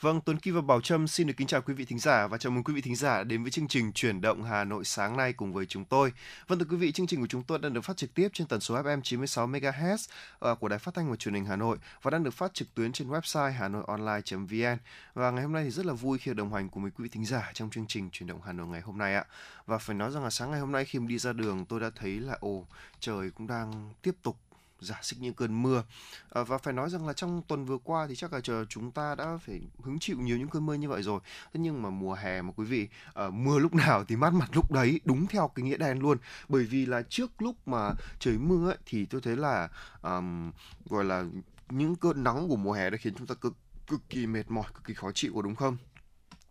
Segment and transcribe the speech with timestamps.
[0.00, 2.38] Vâng, Tuấn Kỳ và Bảo Trâm xin được kính chào quý vị thính giả và
[2.38, 5.16] chào mừng quý vị thính giả đến với chương trình Chuyển động Hà Nội sáng
[5.16, 6.12] nay cùng với chúng tôi.
[6.48, 8.46] Vâng thưa quý vị, chương trình của chúng tôi đang được phát trực tiếp trên
[8.46, 9.96] tần số FM 96 MHz
[10.38, 12.74] ờ, của Đài Phát thanh và Truyền hình Hà Nội và đang được phát trực
[12.74, 14.78] tuyến trên website hanoionline.vn.
[15.14, 17.08] Và ngày hôm nay thì rất là vui khi đồng hành cùng với quý vị
[17.12, 19.24] thính giả trong chương trình Chuyển động Hà Nội ngày hôm nay ạ.
[19.66, 21.90] Và phải nói rằng là sáng ngày hôm nay khi đi ra đường tôi đã
[21.96, 22.66] thấy là ồ
[23.00, 24.36] trời cũng đang tiếp tục
[24.80, 25.84] giả xích những cơn mưa.
[26.30, 28.90] À, và phải nói rằng là trong tuần vừa qua thì chắc là chờ chúng
[28.90, 31.20] ta đã phải hứng chịu nhiều những cơn mưa như vậy rồi.
[31.52, 34.50] Thế nhưng mà mùa hè mà quý vị à, mưa lúc nào thì mát mặt
[34.52, 36.18] lúc đấy đúng theo cái nghĩa đen luôn.
[36.48, 39.68] Bởi vì là trước lúc mà trời mưa ấy, thì tôi thấy là
[40.02, 40.50] um,
[40.88, 41.24] gọi là
[41.68, 43.54] những cơn nắng của mùa hè đã khiến chúng ta cực
[43.86, 45.76] cực kỳ mệt mỏi cực kỳ khó chịu đúng không?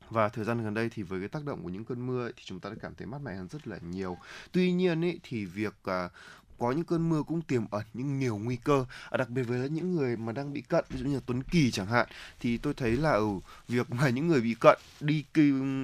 [0.09, 2.33] Và thời gian gần đây thì với cái tác động của những cơn mưa ấy,
[2.35, 4.17] thì chúng ta đã cảm thấy mát mẻ hơn rất là nhiều.
[4.51, 6.09] Tuy nhiên ấy thì việc à,
[6.57, 9.69] có những cơn mưa cũng tiềm ẩn những nhiều nguy cơ à, đặc biệt với
[9.69, 12.07] những người mà đang bị cận ví dụ như là Tuấn Kỳ chẳng hạn
[12.39, 13.27] thì tôi thấy là ở
[13.67, 15.23] việc mà những người bị cận đi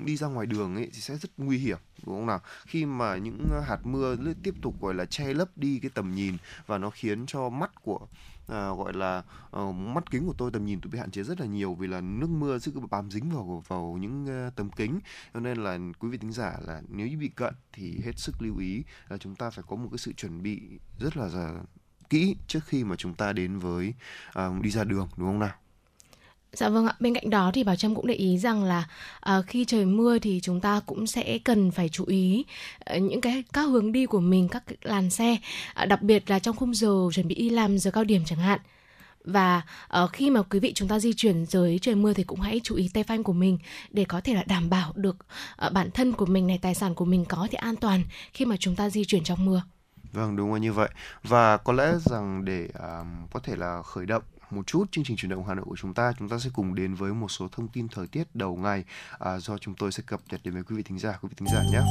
[0.06, 2.42] đi ra ngoài đường ấy thì sẽ rất nguy hiểm đúng không nào?
[2.66, 6.38] Khi mà những hạt mưa tiếp tục gọi là che lấp đi cái tầm nhìn
[6.68, 8.00] và nó khiến cho mắt của
[8.48, 9.24] à, gọi là
[9.58, 11.88] uh, mắt kính của tôi tầm nhìn tôi bị hạn chế rất là nhiều vì
[11.88, 15.00] là nước mưa sẽ cứ bám dính vào vào những uh, tấm kính.
[15.34, 18.36] Cho nên là quý vị thính giả là nếu như bị cận thì hết sức
[18.40, 21.30] lưu ý là chúng ta phải có một cái sự chuẩn bị rất là,
[22.10, 23.94] kỹ trước khi mà chúng ta đến với
[24.40, 25.56] uh, đi ra đường đúng không nào?
[26.54, 28.88] Dạ vâng ạ, bên cạnh đó thì Bảo Trâm cũng để ý rằng là
[29.20, 32.46] à, khi trời mưa thì chúng ta cũng sẽ cần phải chú ý
[32.80, 35.38] à, những cái các hướng đi của mình, các làn xe,
[35.74, 38.40] à, đặc biệt là trong khung giờ chuẩn bị đi làm giờ cao điểm chẳng
[38.40, 38.60] hạn.
[39.26, 39.62] Và
[40.04, 42.62] uh, khi mà quý vị chúng ta di chuyển dưới trời mưa thì cũng hãy
[42.64, 43.58] chú ý tay phanh của mình
[43.92, 45.18] để có thể là đảm bảo được
[45.66, 48.46] uh, bản thân của mình này, tài sản của mình có thể an toàn khi
[48.46, 49.62] mà chúng ta di chuyển trong mưa.
[50.12, 50.90] Vâng, đúng là như vậy.
[51.24, 55.18] Và có lẽ rằng để um, có thể là khởi động một chút chương trình
[55.18, 57.48] chuyển động Hà Nội của chúng ta, chúng ta sẽ cùng đến với một số
[57.52, 58.84] thông tin thời tiết đầu ngày
[59.20, 61.36] à, do chúng tôi sẽ cập nhật đến với quý vị thính giả, quý vị
[61.38, 61.82] thính giả nhé.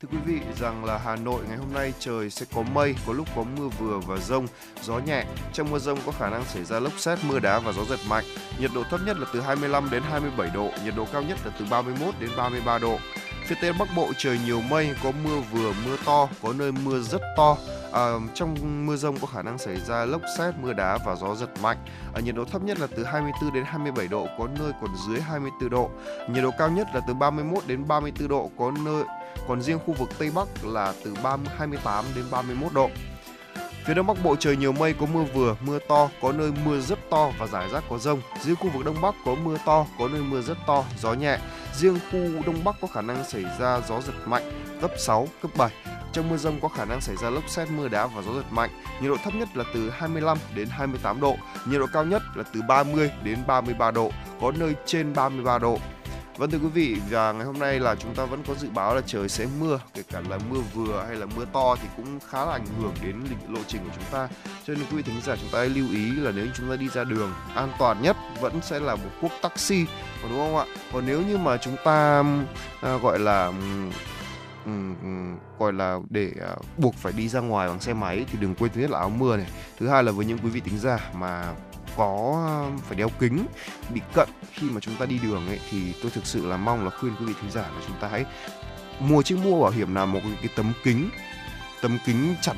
[0.00, 3.12] Thưa quý vị rằng là Hà Nội ngày hôm nay trời sẽ có mây, có
[3.12, 4.46] lúc có mưa vừa và rông,
[4.82, 5.24] gió nhẹ.
[5.52, 8.00] Trong mưa rông có khả năng xảy ra lốc xét, mưa đá và gió giật
[8.08, 8.24] mạnh.
[8.60, 11.52] Nhiệt độ thấp nhất là từ 25 đến 27 độ, nhiệt độ cao nhất là
[11.58, 12.98] từ 31 đến 33 độ.
[13.46, 17.00] Phía Tây Bắc Bộ trời nhiều mây, có mưa vừa, mưa to, có nơi mưa
[17.00, 17.56] rất to.
[17.92, 21.34] À, trong mưa rông có khả năng xảy ra lốc xét, mưa đá và gió
[21.34, 21.76] giật mạnh.
[22.14, 25.20] À, nhiệt độ thấp nhất là từ 24 đến 27 độ, có nơi còn dưới
[25.20, 25.90] 24 độ.
[26.28, 29.04] Nhiệt độ cao nhất là từ 31 đến 34 độ, có nơi
[29.48, 32.90] còn riêng khu vực Tây Bắc là từ 30, 28 đến 31 độ.
[33.86, 36.80] Phía Đông Bắc Bộ trời nhiều mây có mưa vừa, mưa to, có nơi mưa
[36.80, 38.20] rất to và rải rác có rông.
[38.42, 41.38] Riêng khu vực Đông Bắc có mưa to, có nơi mưa rất to, gió nhẹ.
[41.78, 44.42] Riêng khu Đông Bắc có khả năng xảy ra gió giật mạnh
[44.80, 45.70] cấp 6, cấp 7.
[46.12, 48.44] Trong mưa rông có khả năng xảy ra lốc xét mưa đá và gió giật
[48.50, 48.70] mạnh.
[49.00, 51.36] Nhiệt độ thấp nhất là từ 25 đến 28 độ,
[51.66, 55.78] nhiệt độ cao nhất là từ 30 đến 33 độ, có nơi trên 33 độ.
[56.36, 58.94] Vâng thưa quý vị, và ngày hôm nay là chúng ta vẫn có dự báo
[58.94, 62.20] là trời sẽ mưa, kể cả là mưa vừa hay là mưa to thì cũng
[62.28, 63.16] khá là ảnh hưởng đến
[63.48, 64.28] lộ trình của chúng ta.
[64.66, 66.76] Cho nên quý vị thính giả chúng ta hãy lưu ý là nếu chúng ta
[66.76, 69.84] đi ra đường an toàn nhất vẫn sẽ là một cuốc taxi,
[70.22, 70.64] còn đúng không ạ?
[70.92, 72.24] Còn nếu như mà chúng ta
[72.80, 73.52] à, gọi là
[74.64, 78.54] um, gọi là để uh, buộc phải đi ra ngoài bằng xe máy thì đừng
[78.54, 79.46] quên thứ nhất là áo mưa này
[79.78, 81.54] thứ hai là với những quý vị tính giả mà
[81.96, 83.46] có um, phải đeo kính
[83.94, 86.84] bị cận khi mà chúng ta đi đường ấy thì tôi thực sự là mong
[86.84, 88.24] là khuyên quý vị thính giả là chúng ta hãy
[89.00, 91.10] mua chiếc mua bảo hiểm là một cái tấm kính
[91.84, 92.56] tấm kính chắn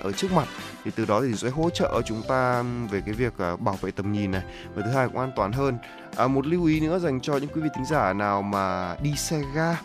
[0.00, 0.48] ở trước mặt.
[0.84, 3.78] Thì từ đó thì sẽ hỗ trợ chúng ta um, về cái việc à, bảo
[3.80, 4.42] vệ tầm nhìn này.
[4.74, 5.78] Và thứ hai cũng an toàn hơn.
[6.16, 9.16] À, một lưu ý nữa dành cho những quý vị thính giả nào mà đi
[9.16, 9.76] xe ga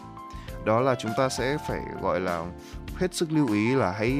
[0.65, 2.45] đó là chúng ta sẽ phải gọi là
[2.97, 4.13] hết sức lưu ý là hãy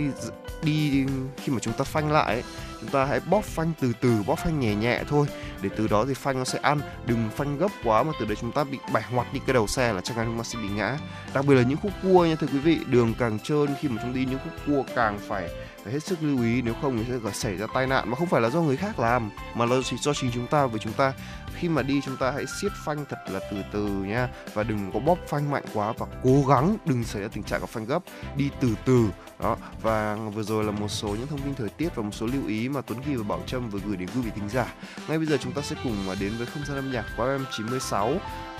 [0.64, 1.06] đi
[1.38, 2.44] khi mà chúng ta phanh lại ấy,
[2.82, 5.28] chúng ta hãy bóp phanh từ từ bóp phanh nhẹ nhẹ thôi.
[5.62, 8.36] Để từ đó thì phanh nó sẽ ăn đừng phanh gấp quá mà từ đấy
[8.42, 10.60] chúng ta bị bẻ ngoặt đi cái đầu xe là chắc chắn chúng ta sẽ
[10.60, 10.98] bị ngã.
[11.34, 14.02] Đặc biệt là những khúc cua nha thưa quý vị đường càng trơn khi mà
[14.02, 15.50] chúng đi những khúc cua càng phải
[15.86, 18.28] phải hết sức lưu ý nếu không thì sẽ xảy ra tai nạn mà không
[18.28, 20.66] phải là do người khác làm, mà là do chính chúng ta.
[20.66, 21.14] Với chúng ta
[21.56, 24.92] khi mà đi chúng ta hãy siết phanh thật là từ từ nha, và đừng
[24.94, 27.86] có bóp phanh mạnh quá và cố gắng đừng xảy ra tình trạng có phanh
[27.86, 28.00] gấp.
[28.38, 29.10] Đi từ từ
[29.40, 32.26] đó, và vừa rồi là một số những thông tin thời tiết và một số
[32.26, 34.74] lưu ý mà Tuấn Kỳ và Bảo Trâm vừa gửi đến quý vị thính giả
[35.08, 37.44] ngay bây giờ chúng ta sẽ cùng đến với không gian âm nhạc của FM
[37.58, 38.14] 96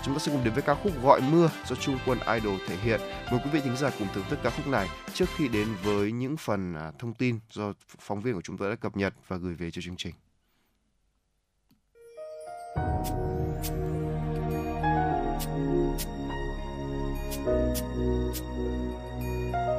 [0.06, 2.76] chúng ta sẽ cùng đến với ca khúc Gọi Mưa do Trung Quân Idol thể
[2.76, 3.02] hiện.
[3.32, 6.12] Mời quý vị thính giả cùng thưởng thức ca khúc này trước khi đến với
[6.12, 9.38] những phần à, thông tin do phóng viên của chúng tôi đã cập nhật và
[9.38, 10.14] gửi về cho chương trình.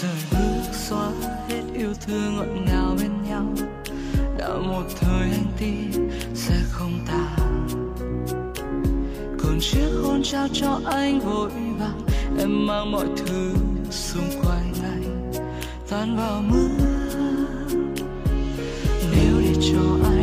[0.00, 1.10] thời bước xóa
[1.48, 3.54] hết yêu thương ngọt ngào bên nhau.
[4.38, 7.66] Đã một thời anh tin sẽ không tàn.
[9.42, 12.00] Còn chiếc hôn trao cho anh vội vàng,
[12.38, 13.54] em mang mọi thứ
[13.90, 15.32] xung quanh anh,
[15.90, 16.68] tan vào mưa.
[19.12, 20.17] Nếu để cho anh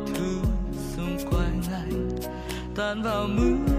[0.00, 0.40] mọi thứ
[0.96, 2.10] xung quanh anh.
[2.76, 3.69] Tan vào mưa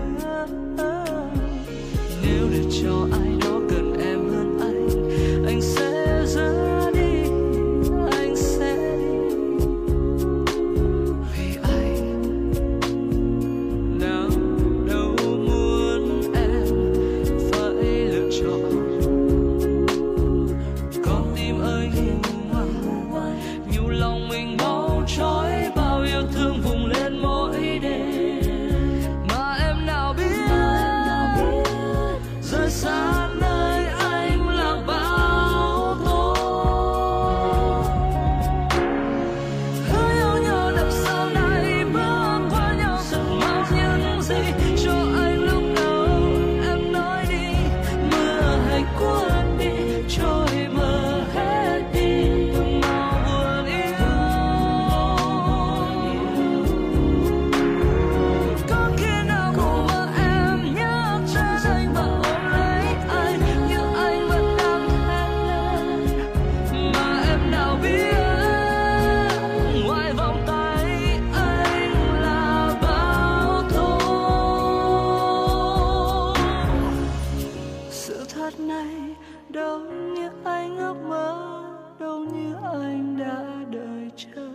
[78.52, 79.16] phút này,
[79.50, 79.80] đâu
[80.16, 81.64] như anh ước mơ,
[82.00, 84.50] đâu như anh đã đợi chờ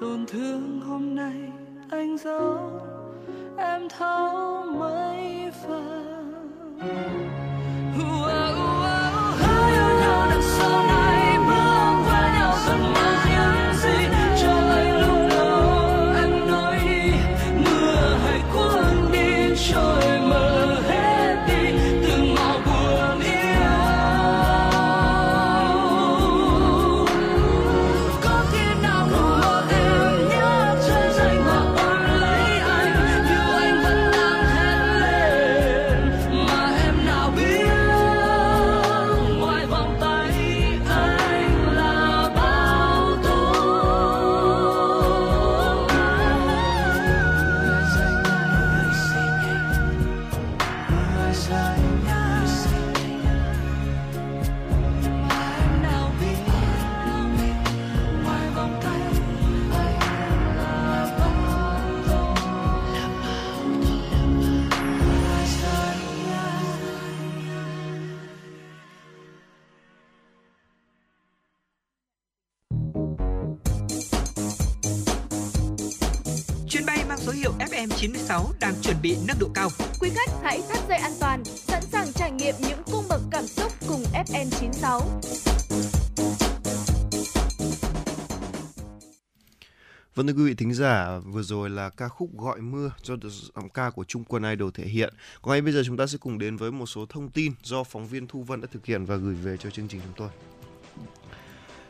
[0.00, 1.52] tổn thương hôm nay
[1.90, 2.58] anh giấu,
[3.56, 6.78] em thấu mấy phần.
[8.28, 8.77] À,
[79.40, 79.68] độ cao.
[80.00, 83.46] Quý khách hãy thắt dây an toàn, sẵn sàng trải nghiệm những cung bậc cảm
[83.46, 85.00] xúc cùng FM96.
[90.14, 93.14] Vâng thưa quý vị thính giả, vừa rồi là ca khúc Gọi mưa do
[93.54, 95.14] giọng ca của Trung Quân Idol thể hiện.
[95.42, 97.84] Còn ngay bây giờ chúng ta sẽ cùng đến với một số thông tin do
[97.84, 100.28] phóng viên Thu Vân đã thực hiện và gửi về cho chương trình chúng tôi.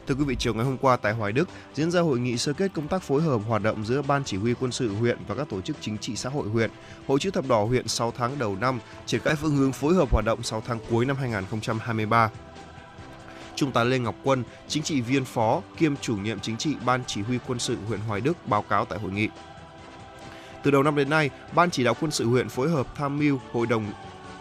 [0.09, 2.53] Thưa quý vị, chiều ngày hôm qua tại Hoài Đức diễn ra hội nghị sơ
[2.53, 5.35] kết công tác phối hợp hoạt động giữa Ban Chỉ huy quân sự huyện và
[5.35, 6.71] các tổ chức chính trị xã hội huyện,
[7.07, 10.13] Hội chữ thập đỏ huyện 6 tháng đầu năm, triển khai phương hướng phối hợp
[10.13, 12.31] hoạt động 6 tháng cuối năm 2023.
[13.55, 17.05] Trung tá Lê Ngọc Quân, chính trị viên phó kiêm chủ nhiệm chính trị Ban
[17.07, 19.29] Chỉ huy quân sự huyện Hoài Đức báo cáo tại hội nghị.
[20.63, 23.39] Từ đầu năm đến nay, Ban chỉ đạo quân sự huyện phối hợp tham mưu
[23.53, 23.93] Hội đồng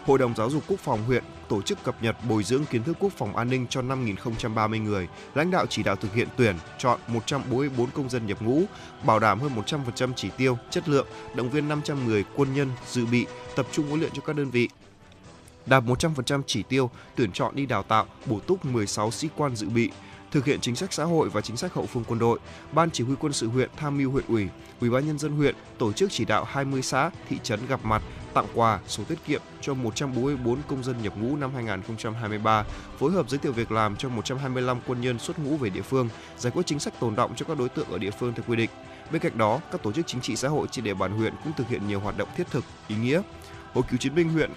[0.06, 2.96] Hội đồng Giáo dục Quốc phòng huyện tổ chức cập nhật bồi dưỡng kiến thức
[3.00, 7.00] quốc phòng an ninh cho 5.030 người, lãnh đạo chỉ đạo thực hiện tuyển, chọn
[7.06, 8.62] 144 công dân nhập ngũ,
[9.04, 13.06] bảo đảm hơn 100% chỉ tiêu, chất lượng, động viên 500 người quân nhân dự
[13.06, 13.26] bị,
[13.56, 14.68] tập trung huấn luyện cho các đơn vị,
[15.66, 19.68] đạt 100% chỉ tiêu, tuyển chọn đi đào tạo, bổ túc 16 sĩ quan dự
[19.68, 19.90] bị,
[20.30, 22.38] thực hiện chính sách xã hội và chính sách hậu phương quân đội.
[22.72, 24.48] Ban chỉ huy quân sự huyện tham mưu huyện ủy,
[24.80, 28.02] ủy ban nhân dân huyện tổ chức chỉ đạo 20 xã, thị trấn gặp mặt,
[28.34, 32.64] tặng quà, sổ tiết kiệm cho 144 công dân nhập ngũ năm 2023,
[32.98, 36.08] phối hợp giới thiệu việc làm cho 125 quân nhân xuất ngũ về địa phương,
[36.38, 38.56] giải quyết chính sách tồn động cho các đối tượng ở địa phương theo quy
[38.56, 38.70] định.
[39.10, 41.52] Bên cạnh đó, các tổ chức chính trị xã hội trên địa bàn huyện cũng
[41.56, 43.22] thực hiện nhiều hoạt động thiết thực, ý nghĩa.
[43.72, 44.50] Hội cựu chiến binh huyện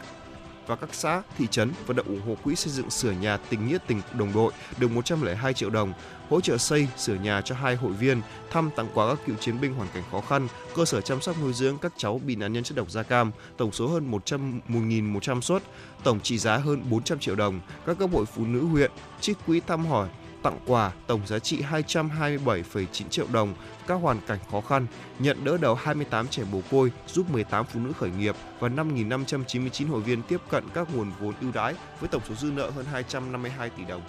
[0.71, 3.67] và các xã, thị trấn vận động ủng hộ quỹ xây dựng sửa nhà tình
[3.67, 5.93] nghĩa tình đồng đội được 102 triệu đồng,
[6.29, 9.61] hỗ trợ xây sửa nhà cho hai hội viên, thăm tặng quà các cựu chiến
[9.61, 12.53] binh hoàn cảnh khó khăn, cơ sở chăm sóc nuôi dưỡng các cháu bị nạn
[12.53, 15.63] nhân chất độc da cam, tổng số hơn 100 1.100 suất,
[16.03, 17.59] tổng trị giá hơn 400 triệu đồng.
[17.85, 20.09] Các cấp hội phụ nữ huyện trích quỹ thăm hỏi
[20.43, 23.53] tặng quà tổng giá trị 227,9 triệu đồng
[23.87, 24.87] các hoàn cảnh khó khăn,
[25.19, 29.89] nhận đỡ đầu 28 trẻ mồ côi, giúp 18 phụ nữ khởi nghiệp và 5.599
[29.89, 32.85] hội viên tiếp cận các nguồn vốn ưu đãi với tổng số dư nợ hơn
[32.91, 34.01] 252 tỷ đồng.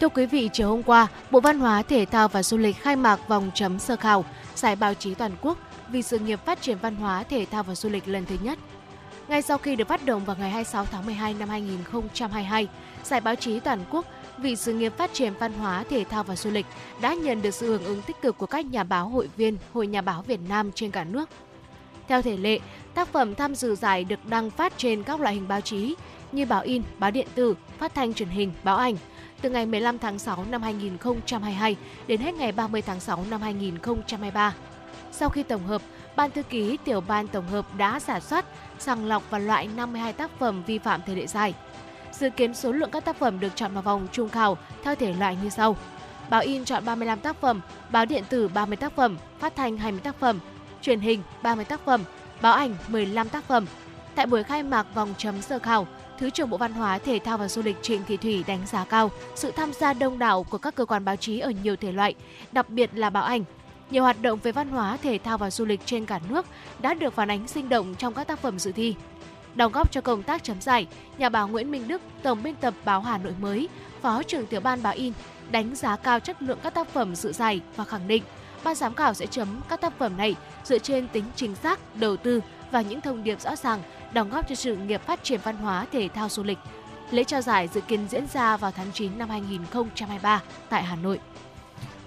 [0.00, 2.96] Thưa quý vị, chiều hôm qua, Bộ Văn hóa, Thể thao và Du lịch khai
[2.96, 6.78] mạc vòng chấm sơ khảo giải báo chí toàn quốc vì sự nghiệp phát triển
[6.82, 8.58] văn hóa, thể thao và du lịch lần thứ nhất.
[9.32, 12.68] Ngay sau khi được phát động vào ngày 26 tháng 12 năm 2022,
[13.04, 14.06] giải báo chí toàn quốc
[14.38, 16.66] vì sự nghiệp phát triển văn hóa, thể thao và du lịch
[17.00, 19.86] đã nhận được sự hưởng ứng tích cực của các nhà báo hội viên Hội
[19.86, 21.28] Nhà báo Việt Nam trên cả nước.
[22.08, 22.58] Theo thể lệ,
[22.94, 25.94] tác phẩm tham dự giải được đăng phát trên các loại hình báo chí
[26.32, 28.96] như báo in, báo điện tử, phát thanh truyền hình, báo ảnh
[29.42, 34.54] từ ngày 15 tháng 6 năm 2022 đến hết ngày 30 tháng 6 năm 2023.
[35.12, 35.82] Sau khi tổng hợp,
[36.16, 38.44] Ban thư ký tiểu ban tổng hợp đã giả soát,
[38.78, 41.54] sàng lọc và loại 52 tác phẩm vi phạm thể lệ giải.
[42.12, 45.12] Dự kiến số lượng các tác phẩm được chọn vào vòng trung khảo theo thể
[45.12, 45.76] loại như sau.
[46.30, 50.00] Báo in chọn 35 tác phẩm, báo điện tử 30 tác phẩm, phát thanh 20
[50.00, 50.38] tác phẩm,
[50.82, 52.04] truyền hình 30 tác phẩm,
[52.42, 53.66] báo ảnh 15 tác phẩm.
[54.14, 55.86] Tại buổi khai mạc vòng chấm sơ khảo,
[56.18, 58.84] Thứ trưởng Bộ Văn hóa, Thể thao và Du lịch Trịnh Thị Thủy đánh giá
[58.84, 61.92] cao sự tham gia đông đảo của các cơ quan báo chí ở nhiều thể
[61.92, 62.14] loại,
[62.52, 63.44] đặc biệt là báo ảnh.
[63.92, 66.46] Nhiều hoạt động về văn hóa, thể thao và du lịch trên cả nước
[66.78, 68.94] đã được phản ánh sinh động trong các tác phẩm dự thi.
[69.54, 70.86] Đóng góp cho công tác chấm giải,
[71.18, 73.68] nhà báo Nguyễn Minh Đức, tổng biên tập báo Hà Nội mới,
[74.02, 75.12] phó trưởng tiểu ban báo in
[75.50, 78.22] đánh giá cao chất lượng các tác phẩm dự giải và khẳng định
[78.64, 82.16] ban giám khảo sẽ chấm các tác phẩm này dựa trên tính chính xác, đầu
[82.16, 83.82] tư và những thông điệp rõ ràng
[84.12, 86.58] đóng góp cho sự nghiệp phát triển văn hóa thể thao du lịch.
[87.10, 91.20] Lễ trao giải dự kiến diễn ra vào tháng 9 năm 2023 tại Hà Nội.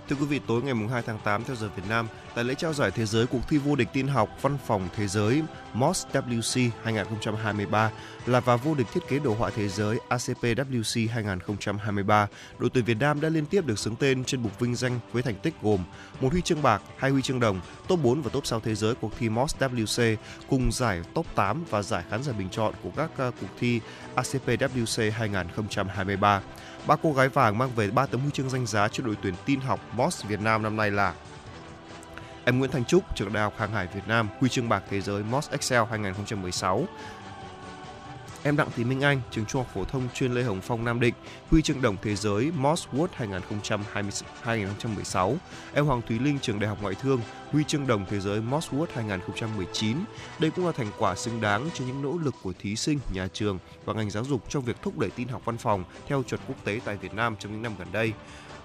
[0.10, 2.74] Thưa quý vị, tối ngày 2 tháng 8 theo giờ Việt Nam, tại lễ trao
[2.74, 5.42] giải thế giới cuộc thi vô địch tin học văn phòng thế giới
[5.74, 7.92] MOS WC 2023
[8.26, 12.86] là và vô địch thiết kế đồ họa thế giới ACP WC 2023, đội tuyển
[12.86, 15.54] Việt Nam đã liên tiếp được xứng tên trên bục vinh danh với thành tích
[15.62, 15.80] gồm
[16.22, 18.96] một huy chương bạc, hai huy chương đồng, top 4 và top 6 thế giới
[18.96, 20.16] cuộc thi MOS WC
[20.50, 23.82] cùng giải top 8 và giải khán giả bình chọn của các ờ, cuộc thi
[24.16, 26.42] ACP WC 2023.
[26.88, 29.34] Ba cô gái vàng mang về 3 tấm huy chương danh giá cho đội tuyển
[29.46, 31.14] tin học MOS Việt Nam năm nay là
[32.46, 35.02] Em Nguyễn Thành Trúc, trường Đại học Hàng hải Việt Nam, huy chương bạc thế
[35.02, 36.86] giới MOS Excel 2016.
[38.46, 41.00] Em Đặng Thị Minh Anh, trường Trung học phổ thông chuyên Lê Hồng Phong Nam
[41.00, 41.14] Định,
[41.50, 44.12] huy chương đồng thế giới Moss World 2020,
[44.42, 45.36] 2016.
[45.74, 47.22] Em Hoàng Thúy Linh, trường Đại học Ngoại thương,
[47.52, 49.98] huy chương đồng thế giới Moss World 2019.
[50.40, 53.28] Đây cũng là thành quả xứng đáng cho những nỗ lực của thí sinh, nhà
[53.34, 56.42] trường và ngành giáo dục trong việc thúc đẩy tin học văn phòng theo chuẩn
[56.48, 58.14] quốc tế tại Việt Nam trong những năm gần đây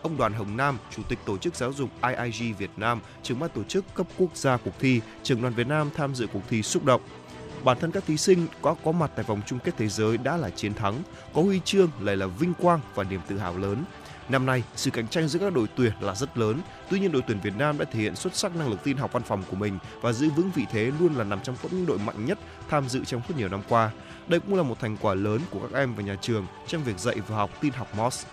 [0.02, 3.50] ông Đoàn Hồng Nam, Chủ tịch Tổ chức Giáo dục IIG Việt Nam, trưởng ban
[3.50, 6.62] tổ chức cấp quốc gia cuộc thi, trưởng đoàn Việt Nam tham dự cuộc thi
[6.62, 7.00] xúc động.
[7.64, 10.37] Bản thân các thí sinh có có mặt tại vòng chung kết thế giới đã
[10.37, 11.02] là chiến thắng,
[11.35, 13.85] có huy chương lại là vinh quang và niềm tự hào lớn.
[14.29, 16.61] Năm nay, sự cạnh tranh giữa các đội tuyển là rất lớn.
[16.90, 19.12] Tuy nhiên đội tuyển Việt Nam đã thể hiện xuất sắc năng lực tin học
[19.12, 21.87] văn phòng của mình và giữ vững vị thế luôn là nằm trong top những
[21.87, 22.38] đội mạnh nhất
[22.69, 23.90] tham dự trong suốt nhiều năm qua.
[24.26, 26.99] Đây cũng là một thành quả lớn của các em và nhà trường trong việc
[26.99, 28.25] dạy và học tin học MOS.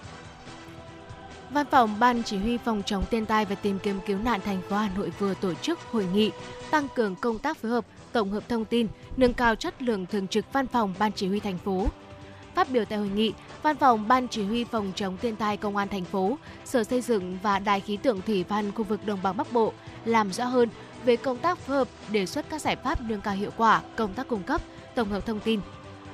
[1.49, 4.61] Văn phòng Ban Chỉ huy phòng chống thiên tai và tìm kiếm cứu nạn thành
[4.69, 6.31] phố Hà Nội vừa tổ chức hội nghị
[6.71, 7.85] tăng cường công tác phối hợp,
[8.17, 11.39] tổng hợp thông tin, nâng cao chất lượng thường trực Văn phòng Ban Chỉ huy
[11.39, 11.87] thành phố.
[12.55, 13.33] Phát biểu tại hội nghị,
[13.63, 17.01] Văn phòng Ban Chỉ huy phòng chống thiên tai Công an thành phố, Sở Xây
[17.01, 19.73] dựng và Đài khí tượng thủy văn khu vực Đồng bằng Bắc Bộ
[20.05, 20.69] làm rõ hơn
[21.05, 24.13] về công tác phối hợp, đề xuất các giải pháp nâng cao hiệu quả công
[24.13, 24.61] tác cung cấp,
[24.95, 25.59] tổng hợp thông tin,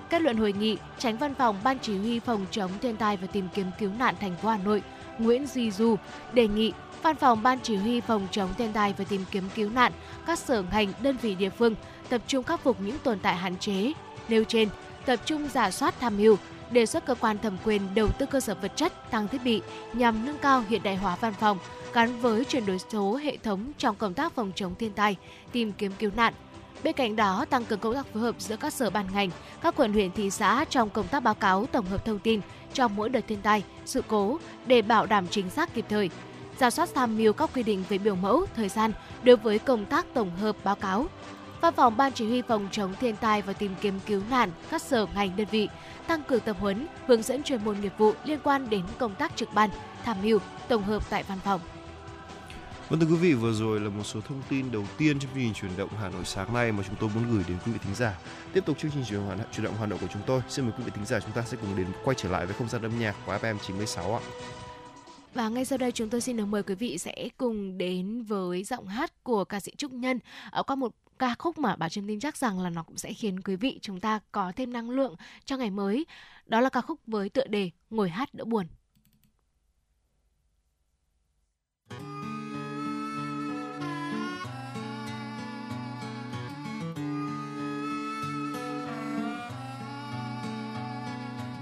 [0.09, 3.27] Kết luận hội nghị, Tránh Văn phòng Ban Chỉ huy phòng chống thiên tai và
[3.27, 4.83] tìm kiếm cứu nạn thành phố Hà Nội
[5.19, 5.95] Nguyễn Duy Du
[6.33, 9.69] đề nghị Văn phòng Ban Chỉ huy phòng chống thiên tai và tìm kiếm cứu
[9.69, 9.91] nạn,
[10.25, 11.75] các sở ngành, đơn vị địa phương
[12.13, 13.91] tập trung khắc phục những tồn tại hạn chế.
[14.29, 14.69] Nêu trên,
[15.05, 16.37] tập trung giả soát tham mưu,
[16.71, 19.61] đề xuất cơ quan thẩm quyền đầu tư cơ sở vật chất, tăng thiết bị
[19.93, 21.57] nhằm nâng cao hiện đại hóa văn phòng
[21.93, 25.15] gắn với chuyển đổi số hệ thống trong công tác phòng chống thiên tai,
[25.51, 26.33] tìm kiếm cứu nạn,
[26.83, 29.29] Bên cạnh đó, tăng cường công tác phối hợp giữa các sở ban ngành,
[29.61, 32.41] các quận huyện thị xã trong công tác báo cáo tổng hợp thông tin
[32.73, 36.09] trong mỗi đợt thiên tai, sự cố để bảo đảm chính xác kịp thời.
[36.59, 38.91] Giả soát tham mưu các quy định về biểu mẫu, thời gian
[39.23, 41.07] đối với công tác tổng hợp báo cáo.
[41.63, 44.81] Văn phòng Ban Chỉ huy phòng chống thiên tai và tìm kiếm cứu nạn các
[44.81, 45.69] sở ngành đơn vị
[46.07, 49.35] tăng cường tập huấn, hướng dẫn chuyên môn nghiệp vụ liên quan đến công tác
[49.35, 49.69] trực ban,
[50.03, 51.61] tham mưu, tổng hợp tại văn phòng.
[52.89, 55.43] Vâng thưa quý vị, vừa rồi là một số thông tin đầu tiên trong chương
[55.43, 57.79] trình chuyển động Hà Nội sáng nay mà chúng tôi muốn gửi đến quý vị
[57.83, 58.19] thính giả.
[58.53, 60.73] Tiếp tục chương trình chuyển động, chuyển động Hà Nội của chúng tôi, xin mời
[60.77, 62.81] quý vị thính giả chúng ta sẽ cùng đến quay trở lại với không gian
[62.81, 64.21] âm nhạc của FM 96 ạ.
[65.33, 68.63] Và ngay sau đây chúng tôi xin được mời quý vị sẽ cùng đến với
[68.63, 70.19] giọng hát của ca sĩ Trúc Nhân
[70.51, 73.13] ở qua một ca khúc mà bà Trâm tin chắc rằng là nó cũng sẽ
[73.13, 76.05] khiến quý vị chúng ta có thêm năng lượng cho ngày mới.
[76.45, 78.67] Đó là ca khúc với tựa đề Ngồi hát đỡ buồn.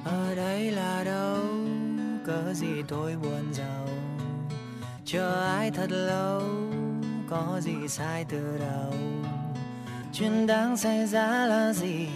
[0.05, 1.45] ở đây là đâu
[2.25, 3.87] cớ gì tôi buồn giàu
[5.05, 6.41] chờ ai thật lâu
[7.29, 8.93] có gì sai từ đầu
[10.13, 12.08] chuyện đáng xảy ra là gì?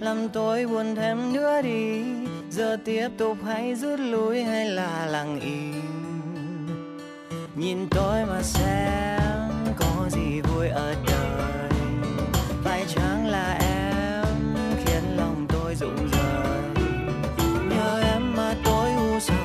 [0.00, 2.02] Làm tôi buồn thêm nữa đi.
[2.50, 5.82] Giờ tiếp tục hay rút lui hay là lặng im?
[7.56, 11.70] Nhìn tôi mà xem, có gì vui ở đời?
[12.64, 14.26] Phải chăng là em
[14.84, 16.86] khiến lòng tôi rụng rời?
[17.70, 19.36] Nhờ em mà tôi u sầu,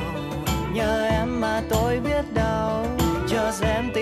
[0.74, 2.86] nhờ em mà tôi biết đau.
[3.30, 3.99] Cho xem tình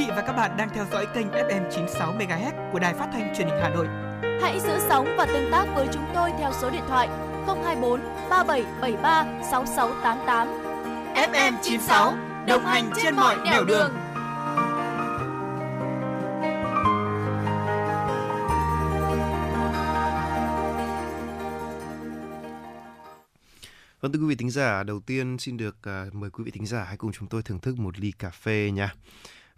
[0.00, 3.34] vị và các bạn đang theo dõi kênh FM 96 MHz của Đài Phát thanh
[3.36, 3.86] Truyền hình Hà Nội.
[4.42, 7.08] Hãy giữ sóng và tương tác với chúng tôi theo số điện thoại
[7.46, 10.48] 024 3773 6688.
[11.14, 12.14] FM 96
[12.46, 13.90] đồng hành trên mọi nẻo đường.
[24.00, 25.76] Vâng thưa quý vị thính giả, đầu tiên xin được
[26.08, 28.30] uh, mời quý vị thính giả hãy cùng chúng tôi thưởng thức một ly cà
[28.30, 28.94] phê nha.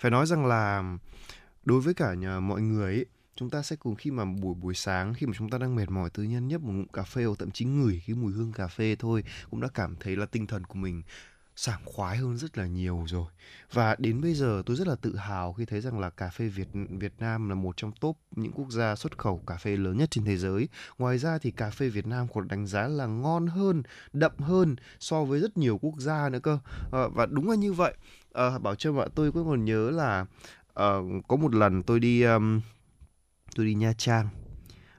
[0.02, 0.84] Phải nói rằng là
[1.64, 4.74] đối với cả nhà mọi người ấy, chúng ta sẽ cùng khi mà buổi buổi
[4.74, 7.24] sáng khi mà chúng ta đang mệt mỏi tự nhiên nhấp một ngụm cà phê
[7.24, 10.26] hoặc thậm chí ngửi cái mùi hương cà phê thôi cũng đã cảm thấy là
[10.26, 11.02] tinh thần của mình
[11.56, 13.26] sảng khoái hơn rất là nhiều rồi.
[13.72, 16.48] Và đến bây giờ tôi rất là tự hào khi thấy rằng là cà phê
[16.48, 19.96] Việt Việt Nam là một trong top những quốc gia xuất khẩu cà phê lớn
[19.96, 20.68] nhất trên thế giới.
[20.98, 24.76] Ngoài ra thì cà phê Việt Nam còn đánh giá là ngon hơn đậm hơn
[25.00, 26.58] so với rất nhiều quốc gia nữa cơ.
[26.92, 27.94] À, và đúng là như vậy
[28.34, 30.26] à, bảo trâm ạ tôi cũng còn nhớ là
[30.70, 32.60] uh, có một lần tôi đi um,
[33.56, 34.28] tôi đi Nha Trang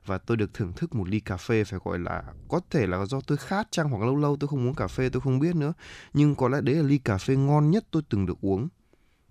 [0.06, 3.06] và tôi được thưởng thức một ly cà phê phải gọi là có thể là
[3.06, 5.56] do tôi khát chăng hoặc lâu lâu tôi không uống cà phê tôi không biết
[5.56, 5.74] nữa
[6.14, 8.68] nhưng có lẽ đấy là ly cà phê ngon nhất tôi từng được uống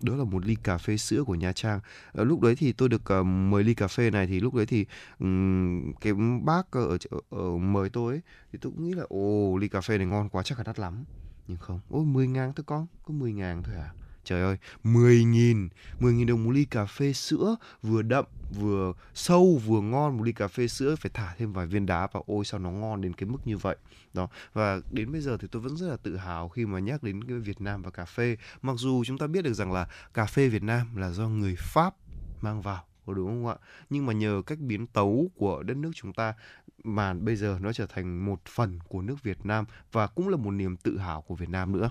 [0.03, 1.79] đó là một ly cà phê sữa của Nha Trang.
[2.13, 4.65] À, lúc đấy thì tôi được uh, mời ly cà phê này thì lúc đấy
[4.65, 4.85] thì
[5.19, 6.13] um, cái
[6.43, 9.81] bác ở, ở, ở mời tôi ấy, thì tôi cũng nghĩ là ồ ly cà
[9.81, 11.03] phê này ngon quá chắc là đắt lắm.
[11.47, 13.93] Nhưng không, ôi 10 ngàn thôi con, có 10 ngàn thôi à.
[14.23, 15.69] Trời ơi, 10 nghìn.
[15.99, 18.25] 10 nghìn đồng một ly cà phê sữa Vừa đậm,
[18.59, 20.17] vừa sâu, vừa ngon.
[20.17, 22.71] Một ly cà phê sữa phải thả thêm vài viên đá và Ôi sao nó
[22.71, 23.77] ngon đến cái mức như vậy?
[24.13, 24.27] Đó.
[24.53, 27.23] Và đến bây giờ thì tôi vẫn rất là tự hào Khi mà nhắc đến
[27.23, 28.37] cái Việt Nam và cà phê.
[28.61, 31.55] Mặc dù chúng ta biết được rằng là Cà phê Việt Nam là do người
[31.59, 31.95] Pháp
[32.41, 33.55] mang vào đúng không ạ?
[33.89, 36.33] Nhưng mà nhờ cách biến tấu của đất nước chúng ta
[36.83, 40.37] mà bây giờ nó trở thành một phần của nước Việt Nam và cũng là
[40.37, 41.89] một niềm tự hào của Việt Nam nữa.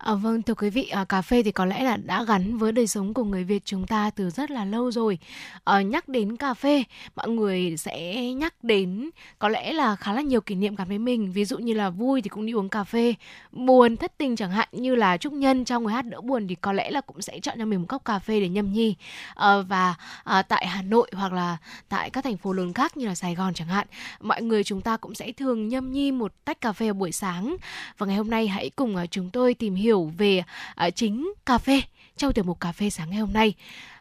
[0.00, 2.72] À, vâng thưa quý vị, à, cà phê thì có lẽ là đã gắn với
[2.72, 5.18] đời sống của người Việt chúng ta từ rất là lâu rồi.
[5.64, 6.84] À, nhắc đến cà phê,
[7.16, 10.98] mọi người sẽ nhắc đến có lẽ là khá là nhiều kỷ niệm gắn với
[10.98, 11.32] mình.
[11.32, 13.14] Ví dụ như là vui thì cũng đi uống cà phê,
[13.52, 16.54] buồn thất tình chẳng hạn như là trúc nhân trong người hát đỡ buồn thì
[16.54, 18.96] có lẽ là cũng sẽ chọn cho mình một cốc cà phê để nhâm nhi.
[19.34, 21.56] À, và à, tại Hà Nội hoặc là
[21.88, 23.86] tại các thành phố lớn khác như là Sài Gòn chẳng hạn,
[24.20, 27.56] mọi người chúng ta cũng sẽ thường nhâm nhi một tách cà phê buổi sáng.
[27.98, 30.42] Và ngày hôm nay hãy cùng chúng tôi tìm hiểu hiểu về
[30.86, 31.82] uh, chính cà phê
[32.16, 33.54] trong tiểu mục cà phê sáng ngày hôm nay.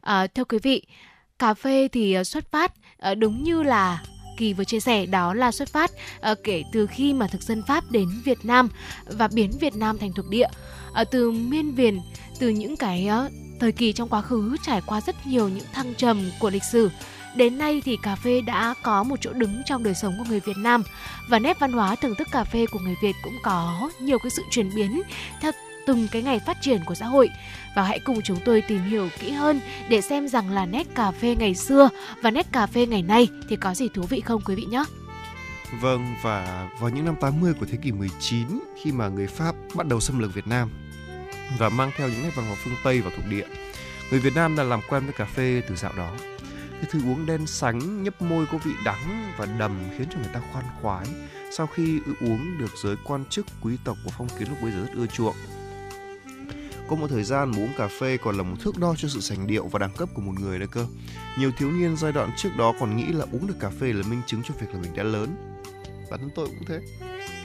[0.08, 0.86] Uh, thưa quý vị,
[1.40, 2.72] cà phê thì à, xuất phát
[3.12, 4.04] uh, đúng như là
[4.38, 5.92] Kỳ vừa chia sẻ đó là xuất phát
[6.32, 8.70] uh, kể từ khi mà thực dân Pháp đến Việt Nam
[9.06, 10.48] và biến Việt Nam thành thuộc địa.
[11.02, 12.00] Uh, từ miên viền,
[12.40, 15.96] từ những cái uh, thời kỳ trong quá khứ trải qua rất nhiều những thăng
[15.96, 16.90] trầm của lịch sử
[17.36, 20.40] Đến nay thì cà phê đã có một chỗ đứng trong đời sống của người
[20.40, 20.84] Việt Nam
[21.30, 24.30] và nét văn hóa thưởng thức cà phê của người Việt cũng có nhiều cái
[24.30, 25.02] sự chuyển biến
[25.42, 25.52] theo
[25.90, 27.30] từng cái ngày phát triển của xã hội
[27.76, 31.12] và hãy cùng chúng tôi tìm hiểu kỹ hơn để xem rằng là nét cà
[31.12, 31.90] phê ngày xưa
[32.24, 34.84] và nét cà phê ngày nay thì có gì thú vị không quý vị nhé.
[35.82, 38.48] Vâng và vào những năm 80 của thế kỷ 19
[38.84, 40.70] khi mà người Pháp bắt đầu xâm lược Việt Nam
[41.58, 43.46] và mang theo những nét văn hóa phương Tây vào thuộc địa,
[44.12, 46.12] người Việt Nam đã làm quen với cà phê từ dạo đó.
[46.72, 50.34] Cái thứ uống đen sánh, nhấp môi có vị đắng và đầm khiến cho người
[50.34, 51.06] ta khoan khoái.
[51.52, 54.80] Sau khi uống được giới quan chức quý tộc của phong kiến lúc bấy giờ
[54.80, 55.36] rất ưa chuộng
[56.90, 59.20] có một thời gian mà uống cà phê còn là một thước đo cho sự
[59.20, 60.86] sành điệu và đẳng cấp của một người đấy cơ.
[61.40, 64.04] Nhiều thiếu niên giai đoạn trước đó còn nghĩ là uống được cà phê là
[64.10, 65.36] minh chứng cho việc là mình đã lớn.
[66.12, 66.80] Bản thân tôi cũng thế.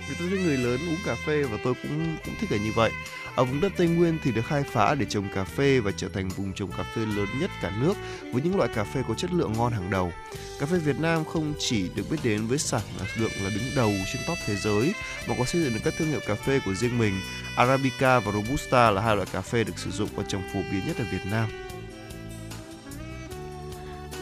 [0.08, 2.72] Vì tôi thấy người lớn uống cà phê và tôi cũng cũng thích là như
[2.72, 2.90] vậy.
[3.34, 6.08] Ở vùng đất Tây Nguyên thì được khai phá để trồng cà phê và trở
[6.08, 7.94] thành vùng trồng cà phê lớn nhất cả nước
[8.32, 10.12] với những loại cà phê có chất lượng ngon hàng đầu.
[10.60, 12.80] Cà phê Việt Nam không chỉ được biết đến với sản
[13.16, 14.94] lượng là đứng đầu trên top thế giới,
[15.28, 17.14] mà có xây dựng được các thương hiệu cà phê của riêng mình.
[17.56, 20.86] Arabica và Robusta là hai loại cà phê được sử dụng và trồng phổ biến
[20.86, 21.63] nhất ở Việt Nam.